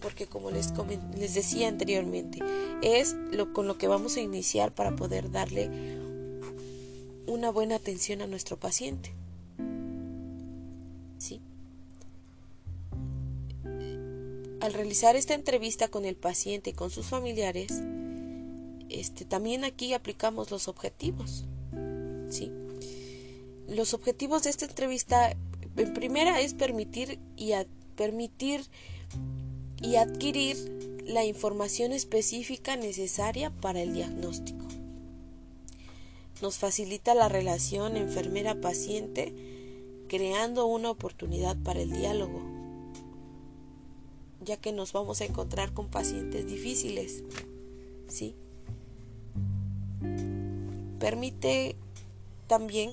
porque 0.01 0.29
como 0.29 0.53
les, 0.53 0.73
les 1.19 1.35
decía 1.35 1.67
anteriormente, 1.67 2.39
es 2.81 3.17
lo 3.33 3.53
con 3.53 3.67
lo 3.67 3.77
que 3.77 3.89
vamos 3.89 4.17
a 4.17 4.21
iniciar 4.21 4.73
para 4.73 4.95
poder 4.95 5.33
darle 5.33 5.69
una 7.27 7.51
buena 7.51 7.75
atención 7.75 8.23
a 8.23 8.29
nuestro 8.29 8.57
paciente. 8.57 9.13
¿Sí? 11.19 11.41
Al 14.65 14.73
realizar 14.73 15.15
esta 15.15 15.35
entrevista 15.35 15.89
con 15.89 16.07
el 16.07 16.17
paciente 16.17 16.71
y 16.71 16.73
con 16.73 16.89
sus 16.89 17.05
familiares, 17.05 17.83
este, 18.89 19.27
también 19.27 19.63
aquí 19.63 19.93
aplicamos 19.93 20.51
los 20.51 20.69
objetivos. 20.69 21.45
¿Sí? 22.31 22.51
Los 23.69 23.93
objetivos 23.93 24.45
de 24.45 24.49
esta 24.49 24.65
entrevista, 24.65 25.37
en 25.77 25.93
primera, 25.93 26.41
es 26.41 26.55
permitir 26.55 27.19
y 27.37 27.53
permitir 27.95 28.65
y 29.83 29.97
adquirir 29.97 30.57
la 31.05 31.27
información 31.27 31.93
específica 31.93 32.75
necesaria 32.77 33.51
para 33.51 33.83
el 33.83 33.93
diagnóstico. 33.93 34.67
Nos 36.41 36.57
facilita 36.57 37.15
la 37.15 37.29
relación 37.29 37.99
enfermera-paciente 37.99 39.35
creando 40.09 40.65
una 40.65 40.89
oportunidad 40.89 41.55
para 41.59 41.83
el 41.83 41.91
diálogo, 41.91 42.54
ya 44.45 44.57
que 44.57 44.73
nos 44.73 44.93
vamos 44.93 45.21
a 45.21 45.25
encontrar 45.25 45.73
con 45.73 45.89
pacientes 45.89 46.47
difíciles. 46.47 47.25
¿Sí? 48.09 48.35
Permite 50.99 51.77
también 52.47 52.93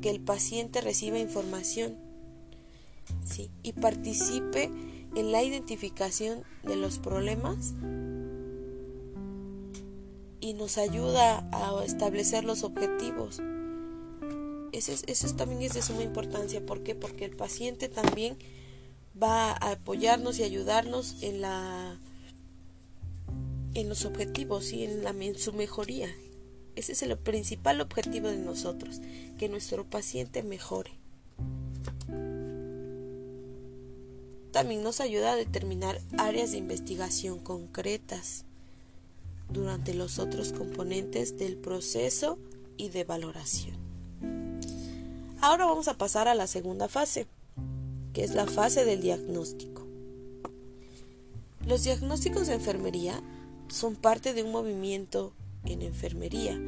que 0.00 0.10
el 0.10 0.20
paciente 0.20 0.80
reciba 0.80 1.18
información 1.18 1.96
¿sí? 3.24 3.50
y 3.62 3.72
participe 3.72 4.70
en 5.14 5.32
la 5.32 5.42
identificación 5.42 6.42
de 6.62 6.76
los 6.76 6.98
problemas 6.98 7.74
y 10.40 10.54
nos 10.54 10.78
ayuda 10.78 11.48
a 11.52 11.84
establecer 11.84 12.44
los 12.44 12.62
objetivos. 12.62 13.40
Eso, 14.72 14.92
eso 15.06 15.34
también 15.34 15.62
es 15.62 15.74
de 15.74 15.82
suma 15.82 16.02
importancia. 16.02 16.64
¿Por 16.64 16.82
qué? 16.82 16.94
Porque 16.94 17.24
el 17.24 17.36
paciente 17.36 17.88
también 17.88 18.36
va 19.20 19.52
a 19.52 19.72
apoyarnos 19.72 20.38
y 20.38 20.44
ayudarnos 20.44 21.22
en 21.22 21.40
la 21.40 21.98
en 23.74 23.88
los 23.88 24.04
objetivos 24.04 24.72
y 24.72 24.84
en, 24.84 25.04
la, 25.04 25.10
en 25.10 25.38
su 25.38 25.52
mejoría. 25.52 26.08
Ese 26.74 26.92
es 26.92 27.02
el 27.02 27.16
principal 27.18 27.80
objetivo 27.80 28.28
de 28.28 28.38
nosotros, 28.38 29.00
que 29.38 29.48
nuestro 29.48 29.88
paciente 29.88 30.42
mejore. 30.42 30.98
también 34.58 34.82
nos 34.82 35.00
ayuda 35.00 35.32
a 35.32 35.36
determinar 35.36 36.00
áreas 36.16 36.50
de 36.50 36.58
investigación 36.58 37.38
concretas 37.38 38.44
durante 39.48 39.94
los 39.94 40.18
otros 40.18 40.52
componentes 40.52 41.38
del 41.38 41.56
proceso 41.56 42.40
y 42.76 42.88
de 42.88 43.04
valoración. 43.04 43.76
Ahora 45.40 45.64
vamos 45.66 45.86
a 45.86 45.96
pasar 45.96 46.26
a 46.26 46.34
la 46.34 46.48
segunda 46.48 46.88
fase, 46.88 47.28
que 48.12 48.24
es 48.24 48.34
la 48.34 48.46
fase 48.46 48.84
del 48.84 49.00
diagnóstico. 49.00 49.86
Los 51.66 51.84
diagnósticos 51.84 52.46
de 52.46 52.54
enfermería 52.54 53.22
son 53.68 53.96
parte 53.96 54.32
de 54.32 54.42
un 54.42 54.52
movimiento 54.52 55.34
en 55.64 55.82
enfermería 55.82 56.58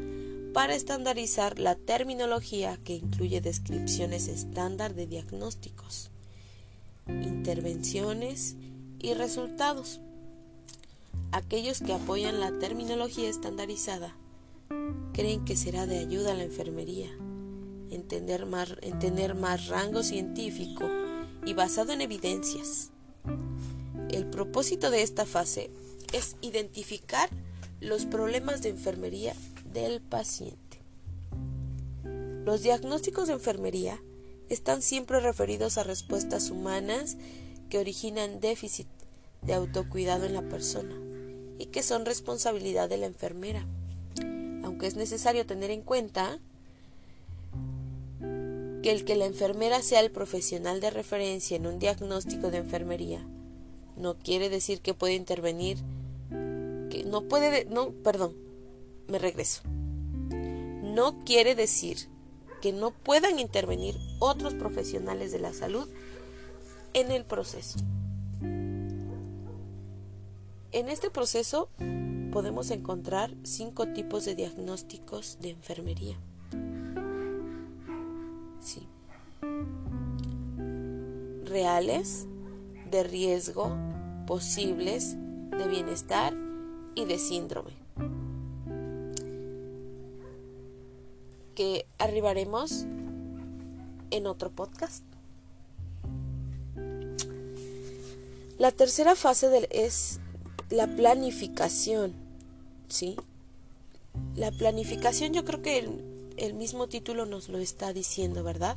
para 0.53 0.75
estandarizar 0.75 1.59
la 1.59 1.75
terminología 1.75 2.79
que 2.85 2.95
incluye 2.95 3.41
descripciones 3.41 4.29
estándar 4.29 4.95
de 4.95 5.07
diagnósticos 5.07 6.11
intervenciones 7.11 8.57
y 8.99 9.15
resultados. 9.15 10.01
Aquellos 11.33 11.81
que 11.81 11.93
apoyan 11.93 12.41
la 12.41 12.59
terminología 12.59 13.29
estandarizada 13.29 14.17
creen 15.13 15.45
que 15.45 15.57
será 15.57 15.87
de 15.87 15.99
ayuda 15.99 16.33
a 16.33 16.35
la 16.35 16.45
enfermería, 16.45 17.09
entender 17.91 18.47
más, 18.47 18.75
en 18.83 18.99
tener 18.99 19.35
más 19.35 19.69
rango 19.69 20.03
científico 20.03 20.89
y 21.45 21.55
basado 21.55 21.93
en 21.93 22.01
evidencias. 22.01 22.91
El 24.11 24.27
propósito 24.27 24.91
de 24.91 25.03
esta 25.03 25.27
fase 25.27 25.71
es 26.13 26.37
identificar 26.41 27.29
los 27.81 28.05
problemas 28.07 28.63
de 28.63 28.71
enfermería 28.71 29.35
del 29.73 30.01
paciente. 30.01 30.59
Los 32.45 32.63
diagnósticos 32.63 33.29
de 33.29 33.35
enfermería 33.35 34.01
están 34.49 34.83
siempre 34.83 35.21
referidos 35.21 35.79
a 35.79 35.85
respuestas 35.85 36.51
humanas 36.51 37.17
que 37.69 37.79
originan 37.79 38.41
déficit 38.41 38.89
de 39.43 39.55
autocuidado 39.55 40.27
en 40.27 40.35
la 40.35 40.43
persona 40.43 40.95
y 41.59 41.67
que 41.67 41.83
son 41.83 42.05
responsabilidad 42.05 42.89
de 42.89 42.99
la 42.99 43.07
enfermera. 43.07 43.67
Aunque 44.65 44.87
es 44.87 44.97
necesario 44.97 45.47
tener 45.47 45.71
en 45.71 45.83
cuenta 45.83 46.39
que 48.83 48.93
el 48.93 49.05
que 49.05 49.17
la 49.17 49.27
enfermera 49.27 49.83
sea 49.83 50.01
el 50.01 50.11
profesional 50.11 50.81
de 50.81 50.91
referencia 50.91 51.57
en 51.57 51.67
un 51.67 51.79
diagnóstico 51.79 52.51
de 52.51 52.59
enfermería 52.59 53.27
no 53.97 54.17
quiere 54.19 54.49
decir 54.49 54.81
que 54.81 54.95
puede 54.95 55.15
intervenir 55.15 55.79
que 56.91 57.05
no 57.07 57.23
puede 57.23 57.67
no 57.67 57.91
perdón 57.91 58.35
me 59.09 59.19
regreso 59.19 59.63
no 60.83 61.25
quiere 61.25 61.55
decir 61.55 62.09
que 62.61 62.73
no 62.73 62.91
puedan 62.91 63.39
intervenir 63.39 63.97
otros 64.19 64.55
profesionales 64.55 65.33
de 65.33 65.41
la 65.41 65.53
salud 65.53 65.89
en 66.93 67.11
el 67.11 67.25
proceso. 67.25 67.79
En 70.73 70.89
este 70.89 71.11
proceso 71.11 71.69
podemos 72.33 72.71
encontrar 72.71 73.35
cinco 73.43 73.89
tipos 73.89 74.25
de 74.25 74.37
diagnósticos 74.37 75.39
de 75.41 75.51
enfermería. 75.51 76.17
Reales, 81.45 82.27
de 82.91 83.03
riesgo, 83.03 83.77
posibles, 84.27 85.17
de 85.51 85.69
bienestar 85.69 86.35
y 86.95 87.05
de 87.05 87.19
síndrome. 87.19 87.73
Que 91.55 91.87
arribaremos 91.99 92.87
en 94.11 94.27
otro 94.27 94.51
podcast. 94.51 95.05
La 98.59 98.73
tercera 98.73 99.15
fase 99.17 99.49
del, 99.49 99.67
es 99.71 100.21
la 100.69 100.87
planificación, 100.87 102.13
¿sí? 102.89 103.17
La 104.37 104.51
planificación 104.51 105.33
yo 105.33 105.45
creo 105.45 105.63
que 105.63 105.89
el, 106.41 106.55
mismo 106.55 106.89
título 106.89 107.27
nos 107.27 107.49
lo 107.49 107.59
está 107.59 107.93
diciendo, 107.93 108.43
¿verdad? 108.43 108.77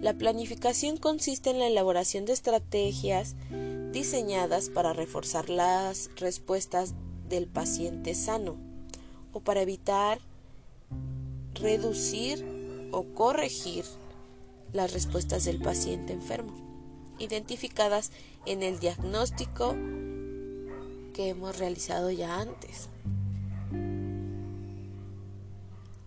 La 0.00 0.14
planificación 0.14 0.96
consiste 0.96 1.50
en 1.50 1.58
la 1.58 1.66
elaboración 1.66 2.24
de 2.24 2.32
estrategias 2.32 3.34
diseñadas 3.92 4.70
para 4.70 4.92
reforzar 4.92 5.48
las 5.48 6.10
respuestas 6.16 6.94
del 7.28 7.46
paciente 7.46 8.14
sano 8.14 8.56
o 9.32 9.40
para 9.40 9.62
evitar, 9.62 10.20
reducir 11.54 12.88
o 12.92 13.04
corregir 13.14 13.84
las 14.72 14.92
respuestas 14.92 15.44
del 15.44 15.60
paciente 15.60 16.12
enfermo 16.12 16.68
identificadas 17.18 18.10
en 18.46 18.62
el 18.62 18.78
diagnóstico 18.78 19.74
que 21.12 21.28
hemos 21.30 21.58
realizado 21.58 22.10
ya 22.10 22.40
antes. 22.40 22.88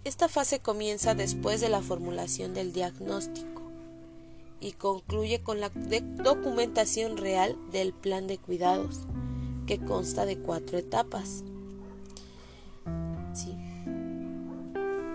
Esta 0.03 0.27
fase 0.27 0.59
comienza 0.59 1.13
después 1.13 1.61
de 1.61 1.69
la 1.69 1.81
formulación 1.81 2.55
del 2.55 2.73
diagnóstico 2.73 3.61
y 4.59 4.71
concluye 4.71 5.41
con 5.41 5.59
la 5.59 5.69
documentación 5.69 7.17
real 7.17 7.55
del 7.71 7.93
plan 7.93 8.25
de 8.25 8.39
cuidados, 8.39 9.01
que 9.67 9.79
consta 9.79 10.25
de 10.25 10.37
cuatro 10.37 10.79
etapas. 10.79 11.43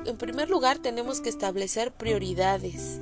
En 0.05 0.17
primer 0.19 0.49
lugar, 0.49 0.79
tenemos 0.79 1.21
que 1.21 1.31
establecer 1.31 1.93
prioridades. 1.93 3.01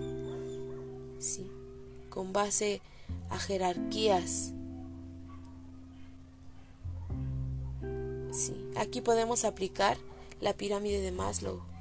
Con 2.08 2.32
base 2.32 2.80
a 3.28 3.38
jerarquías. 3.38 4.52
Aquí 8.76 9.02
podemos 9.02 9.44
aplicar 9.44 9.98
la 10.40 10.54
pirámide 10.54 11.00
de 11.00 11.12
Maslow. 11.12 11.73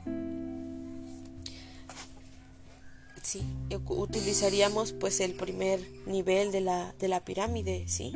Sí, 3.23 3.41
utilizaríamos 3.87 4.91
pues 4.91 5.21
el 5.21 5.33
primer 5.33 5.79
nivel 6.05 6.51
de 6.51 6.59
la, 6.59 6.93
de 6.99 7.07
la 7.07 7.23
pirámide, 7.23 7.85
¿sí? 7.87 8.11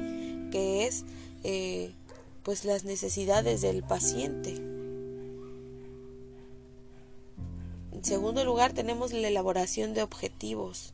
Que 0.51 0.86
es 0.86 1.05
eh, 1.43 1.93
pues 2.43 2.66
las 2.66 2.84
necesidades 2.84 3.62
del 3.62 3.84
paciente. 3.84 4.55
En 7.93 8.03
segundo 8.03 8.43
lugar 8.43 8.74
tenemos 8.74 9.14
la 9.14 9.30
elaboración 9.30 9.93
de 9.93 10.03
objetivos 10.03 10.93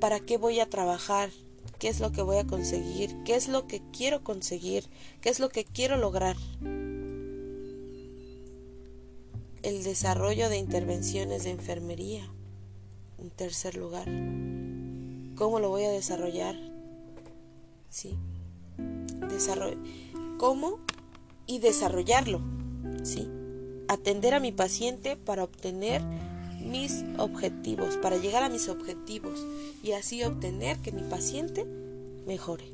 para 0.00 0.18
qué 0.18 0.36
voy 0.36 0.58
a 0.58 0.68
trabajar, 0.68 1.30
qué 1.78 1.88
es 1.88 2.00
lo 2.00 2.10
que 2.10 2.22
voy 2.22 2.38
a 2.38 2.46
conseguir, 2.46 3.14
qué 3.24 3.36
es 3.36 3.46
lo 3.46 3.68
que 3.68 3.80
quiero 3.96 4.24
conseguir, 4.24 4.88
qué 5.20 5.28
es 5.28 5.38
lo 5.38 5.48
que 5.48 5.64
quiero 5.64 5.96
lograr. 5.96 6.36
El 9.62 9.84
desarrollo 9.84 10.48
de 10.48 10.58
intervenciones 10.58 11.44
de 11.44 11.50
enfermería. 11.50 12.28
En 13.18 13.30
tercer 13.30 13.76
lugar, 13.76 14.06
¿cómo 15.36 15.60
lo 15.60 15.68
voy 15.68 15.84
a 15.84 15.90
desarrollar? 15.90 16.56
Sí. 17.88 18.18
Desarrollo. 19.28 19.78
¿Cómo? 20.38 20.80
Y 21.46 21.60
desarrollarlo. 21.60 22.40
Sí. 23.04 23.28
Atender 23.86 24.34
a 24.34 24.40
mi 24.40 24.50
paciente 24.50 25.16
para 25.16 25.44
obtener 25.44 26.02
mis 26.60 27.04
objetivos, 27.18 27.96
para 27.98 28.16
llegar 28.16 28.42
a 28.42 28.48
mis 28.48 28.68
objetivos 28.68 29.46
y 29.84 29.92
así 29.92 30.24
obtener 30.24 30.78
que 30.78 30.90
mi 30.90 31.02
paciente 31.02 31.64
mejore. 32.26 32.66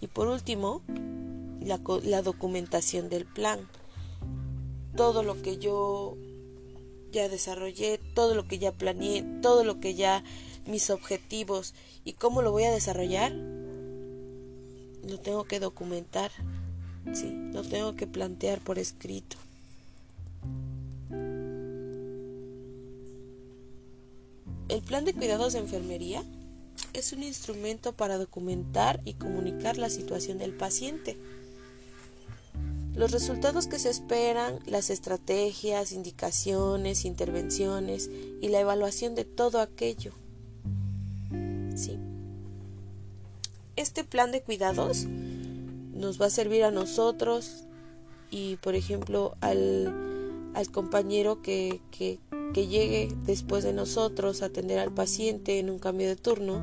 Y 0.00 0.08
por 0.08 0.26
último, 0.26 0.82
la 1.60 2.22
documentación 2.22 3.08
del 3.08 3.24
plan. 3.24 3.60
Todo 4.96 5.22
lo 5.22 5.40
que 5.42 5.58
yo 5.58 6.16
ya 7.12 7.28
desarrollé, 7.28 7.98
todo 8.14 8.34
lo 8.34 8.46
que 8.46 8.58
ya 8.58 8.72
planeé, 8.72 9.22
todo 9.40 9.64
lo 9.64 9.80
que 9.80 9.94
ya 9.94 10.24
mis 10.66 10.90
objetivos 10.90 11.74
y 12.04 12.14
cómo 12.14 12.42
lo 12.42 12.52
voy 12.52 12.64
a 12.64 12.72
desarrollar, 12.72 13.32
lo 13.32 15.18
tengo 15.20 15.44
que 15.44 15.60
documentar, 15.60 16.30
sí, 17.12 17.32
lo 17.52 17.62
tengo 17.62 17.94
que 17.94 18.06
plantear 18.06 18.60
por 18.60 18.78
escrito. 18.78 19.36
El 24.68 24.80
plan 24.82 25.04
de 25.04 25.12
cuidados 25.12 25.52
de 25.52 25.58
enfermería 25.60 26.24
es 26.94 27.12
un 27.12 27.22
instrumento 27.22 27.92
para 27.92 28.16
documentar 28.16 29.00
y 29.04 29.14
comunicar 29.14 29.76
la 29.76 29.90
situación 29.90 30.38
del 30.38 30.54
paciente. 30.54 31.18
Los 32.94 33.10
resultados 33.10 33.66
que 33.66 33.80
se 33.80 33.90
esperan, 33.90 34.60
las 34.66 34.88
estrategias, 34.88 35.90
indicaciones, 35.90 37.04
intervenciones 37.04 38.08
y 38.40 38.48
la 38.48 38.60
evaluación 38.60 39.16
de 39.16 39.24
todo 39.24 39.60
aquello. 39.60 40.12
Sí. 41.74 41.98
Este 43.74 44.04
plan 44.04 44.30
de 44.30 44.42
cuidados 44.42 45.06
nos 45.92 46.20
va 46.20 46.26
a 46.26 46.30
servir 46.30 46.62
a 46.62 46.70
nosotros 46.70 47.64
y, 48.30 48.56
por 48.56 48.76
ejemplo, 48.76 49.34
al, 49.40 49.92
al 50.54 50.70
compañero 50.70 51.42
que, 51.42 51.80
que, 51.90 52.20
que 52.52 52.68
llegue 52.68 53.08
después 53.24 53.64
de 53.64 53.72
nosotros 53.72 54.42
a 54.42 54.46
atender 54.46 54.78
al 54.78 54.92
paciente 54.92 55.58
en 55.58 55.68
un 55.68 55.80
cambio 55.80 56.06
de 56.06 56.14
turno, 56.14 56.62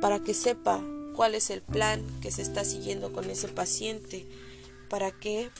para 0.00 0.20
que 0.20 0.32
sepa 0.32 0.82
cuál 1.16 1.34
es 1.34 1.50
el 1.50 1.62
plan 1.62 2.02
que 2.20 2.30
se 2.30 2.42
está 2.42 2.64
siguiendo 2.64 3.12
con 3.12 3.28
ese 3.30 3.48
paciente, 3.48 4.26
para 4.88 5.10
que 5.10 5.50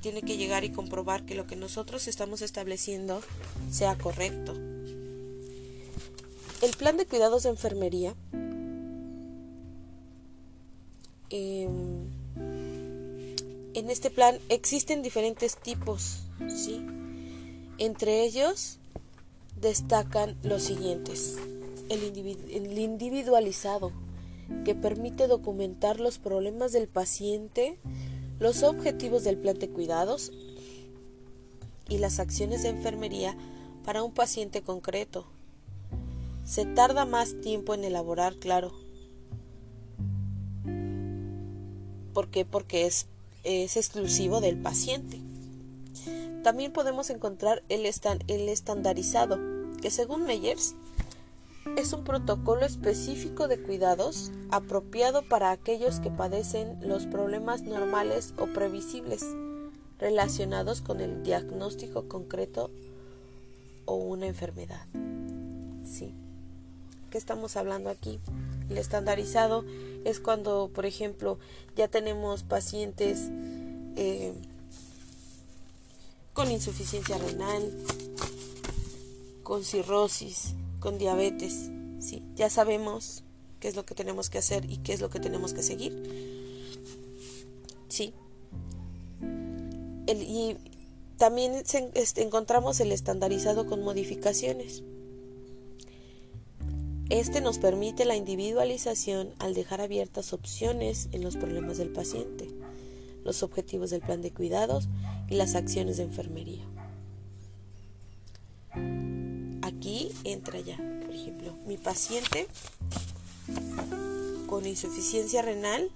tiene 0.00 0.22
que 0.22 0.36
llegar 0.36 0.64
y 0.64 0.72
comprobar 0.72 1.24
que 1.24 1.34
lo 1.34 1.46
que 1.46 1.56
nosotros 1.56 2.08
estamos 2.08 2.42
estableciendo 2.42 3.20
sea 3.70 3.96
correcto. 3.96 4.54
El 6.62 6.74
plan 6.76 6.96
de 6.96 7.06
cuidados 7.06 7.42
de 7.42 7.50
enfermería 7.50 8.14
em, 11.28 12.06
en 13.74 13.90
este 13.90 14.10
plan 14.10 14.38
existen 14.48 15.02
diferentes 15.02 15.56
tipos. 15.58 16.22
Entre 17.78 18.24
ellos 18.24 18.78
destacan 19.60 20.36
los 20.42 20.62
siguientes. 20.62 21.36
El, 21.88 22.78
individualizado, 22.78 23.92
que 24.64 24.74
permite 24.74 25.26
documentar 25.26 26.00
los 26.00 26.18
problemas 26.18 26.72
del 26.72 26.88
paciente, 26.88 27.78
los 28.38 28.62
objetivos 28.62 29.24
del 29.24 29.38
plan 29.38 29.58
de 29.58 29.68
cuidados 29.68 30.32
y 31.88 31.98
las 31.98 32.18
acciones 32.18 32.62
de 32.62 32.70
enfermería 32.70 33.36
para 33.84 34.02
un 34.02 34.12
paciente 34.12 34.62
concreto. 34.62 35.26
Se 36.44 36.64
tarda 36.64 37.04
más 37.04 37.40
tiempo 37.40 37.74
en 37.74 37.84
elaborar, 37.84 38.36
claro. 38.36 38.72
¿Por 42.12 42.28
qué? 42.28 42.44
Porque 42.44 42.86
es, 42.86 43.06
es 43.44 43.76
exclusivo 43.76 44.40
del 44.40 44.58
paciente. 44.58 45.20
También 46.42 46.72
podemos 46.72 47.10
encontrar 47.10 47.64
el, 47.68 47.84
el 47.84 48.48
estandarizado, 48.48 49.38
que 49.82 49.90
según 49.90 50.22
Meyers 50.24 50.74
es 51.76 51.92
un 51.92 52.04
protocolo 52.04 52.64
específico 52.64 53.48
de 53.48 53.60
cuidados 53.60 54.30
apropiado 54.50 55.22
para 55.22 55.50
aquellos 55.50 56.00
que 56.00 56.10
padecen 56.10 56.78
los 56.80 57.06
problemas 57.06 57.62
normales 57.62 58.32
o 58.38 58.46
previsibles 58.46 59.24
relacionados 59.98 60.80
con 60.80 61.00
el 61.00 61.22
diagnóstico 61.22 62.08
concreto 62.08 62.70
o 63.84 63.94
una 63.94 64.26
enfermedad. 64.26 64.86
Sí. 65.84 66.14
¿Qué 67.10 67.18
estamos 67.18 67.56
hablando 67.56 67.90
aquí? 67.90 68.20
El 68.68 68.78
estandarizado 68.78 69.64
es 70.04 70.20
cuando, 70.20 70.70
por 70.74 70.86
ejemplo, 70.86 71.38
ya 71.76 71.88
tenemos 71.88 72.42
pacientes 72.42 73.28
eh, 73.96 74.34
con 76.32 76.50
insuficiencia 76.50 77.16
renal, 77.16 77.72
con 79.42 79.64
cirrosis, 79.64 80.54
con 80.80 80.98
diabetes. 80.98 81.70
Sí, 82.00 82.22
ya 82.34 82.50
sabemos 82.50 83.24
qué 83.60 83.68
es 83.68 83.76
lo 83.76 83.84
que 83.84 83.94
tenemos 83.94 84.30
que 84.30 84.38
hacer 84.38 84.70
y 84.70 84.78
qué 84.78 84.92
es 84.92 85.00
lo 85.00 85.10
que 85.10 85.20
tenemos 85.20 85.52
que 85.52 85.62
seguir. 85.62 86.64
Sí. 87.88 88.12
y 90.08 90.56
también 91.16 91.54
este, 91.94 92.22
encontramos 92.22 92.78
el 92.80 92.92
estandarizado 92.92 93.66
con 93.66 93.82
modificaciones. 93.82 94.82
Este 97.08 97.40
nos 97.40 97.58
permite 97.58 98.04
la 98.04 98.16
individualización 98.16 99.30
al 99.38 99.54
dejar 99.54 99.80
abiertas 99.80 100.32
opciones 100.32 101.08
en 101.12 101.22
los 101.22 101.36
problemas 101.36 101.78
del 101.78 101.90
paciente, 101.90 102.48
los 103.24 103.42
objetivos 103.42 103.90
del 103.90 104.00
plan 104.02 104.20
de 104.22 104.32
cuidados 104.32 104.88
y 105.28 105.36
las 105.36 105.54
acciones 105.54 105.96
de 105.96 106.02
enfermería. 106.02 106.64
Aquí 109.76 110.10
entra 110.24 110.58
ya, 110.60 110.76
por 110.76 111.14
ejemplo, 111.14 111.54
mi 111.66 111.76
paciente 111.76 112.48
con 114.46 114.66
insuficiencia 114.66 115.42
renal 115.42 115.90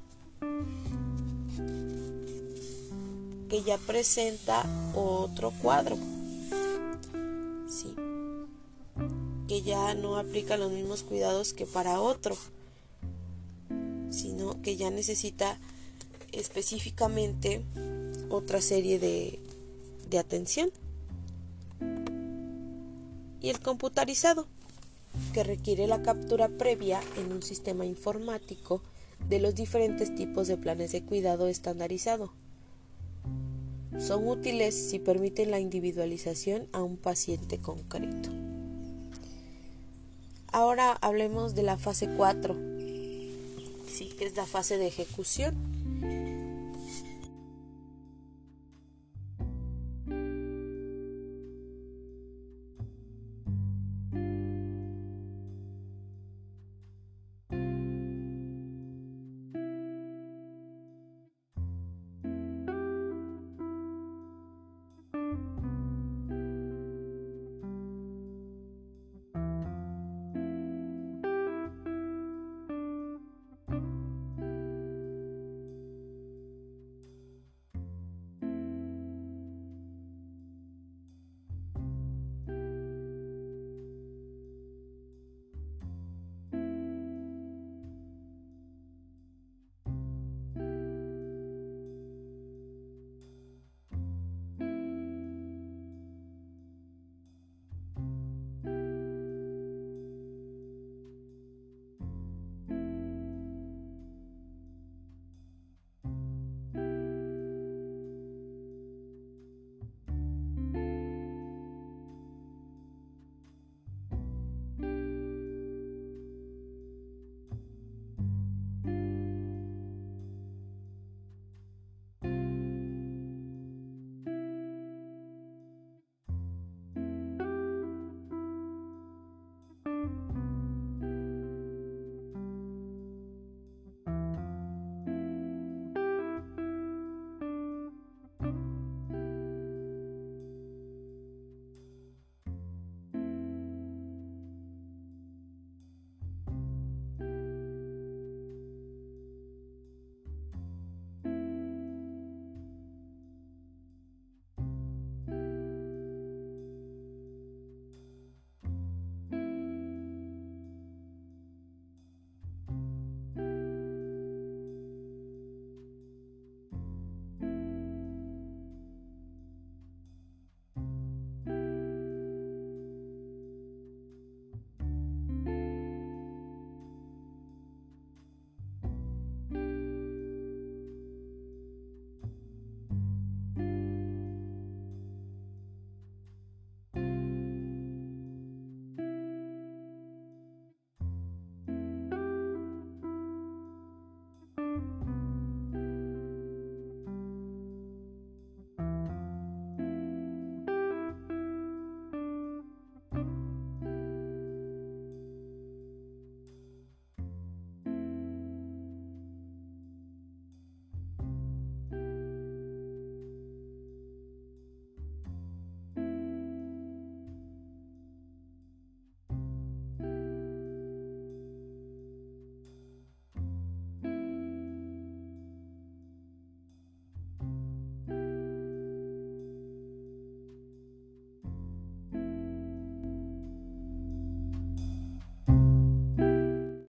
que 3.49 3.63
ya 3.65 3.79
presenta 3.79 4.65
otro 4.95 5.51
cuadro. 5.63 5.97
Sí. 7.69 7.95
Que 9.49 9.63
ya 9.63 9.95
no 9.95 10.19
aplica 10.19 10.59
los 10.59 10.71
mismos 10.71 11.03
cuidados 11.03 11.55
que 11.55 11.65
para 11.65 12.01
otro, 12.01 12.37
sino 14.11 14.61
que 14.61 14.77
ya 14.77 14.91
necesita 14.91 15.59
específicamente 16.33 17.65
otra 18.29 18.61
serie 18.61 18.99
de, 18.99 19.41
de 20.11 20.19
atención. 20.19 20.71
Y 23.41 23.51
el 23.51 23.61
computarizado, 23.61 24.47
que 25.33 25.43
requiere 25.43 25.87
la 25.87 26.03
captura 26.03 26.49
previa 26.49 27.01
en 27.17 27.33
un 27.33 27.43
sistema 27.43 27.85
informático 27.87 28.83
de 29.29 29.41
los 29.41 29.55
diferentes 29.55 30.15
tipos 30.15 30.49
de 30.49 30.57
planes 30.57 30.93
de 30.93 31.03
cuidado 31.03 31.49
estandarizado 31.49 32.33
son 33.99 34.29
útiles 34.29 34.75
si 34.75 34.99
permiten 34.99 35.51
la 35.51 35.61
individualización 35.61 36.69
a 36.73 36.83
un 36.83 36.97
paciente 36.97 37.59
concreto. 37.59 38.31
Ahora 40.53 40.93
hablemos 41.01 41.55
de 41.55 41.63
la 41.63 41.77
fase 41.77 42.09
4, 42.17 42.57
sí, 43.87 44.11
que 44.19 44.27
es 44.27 44.37
la 44.37 44.47
fase 44.47 44.79
de 44.79 44.87
ejecución. 44.87 45.55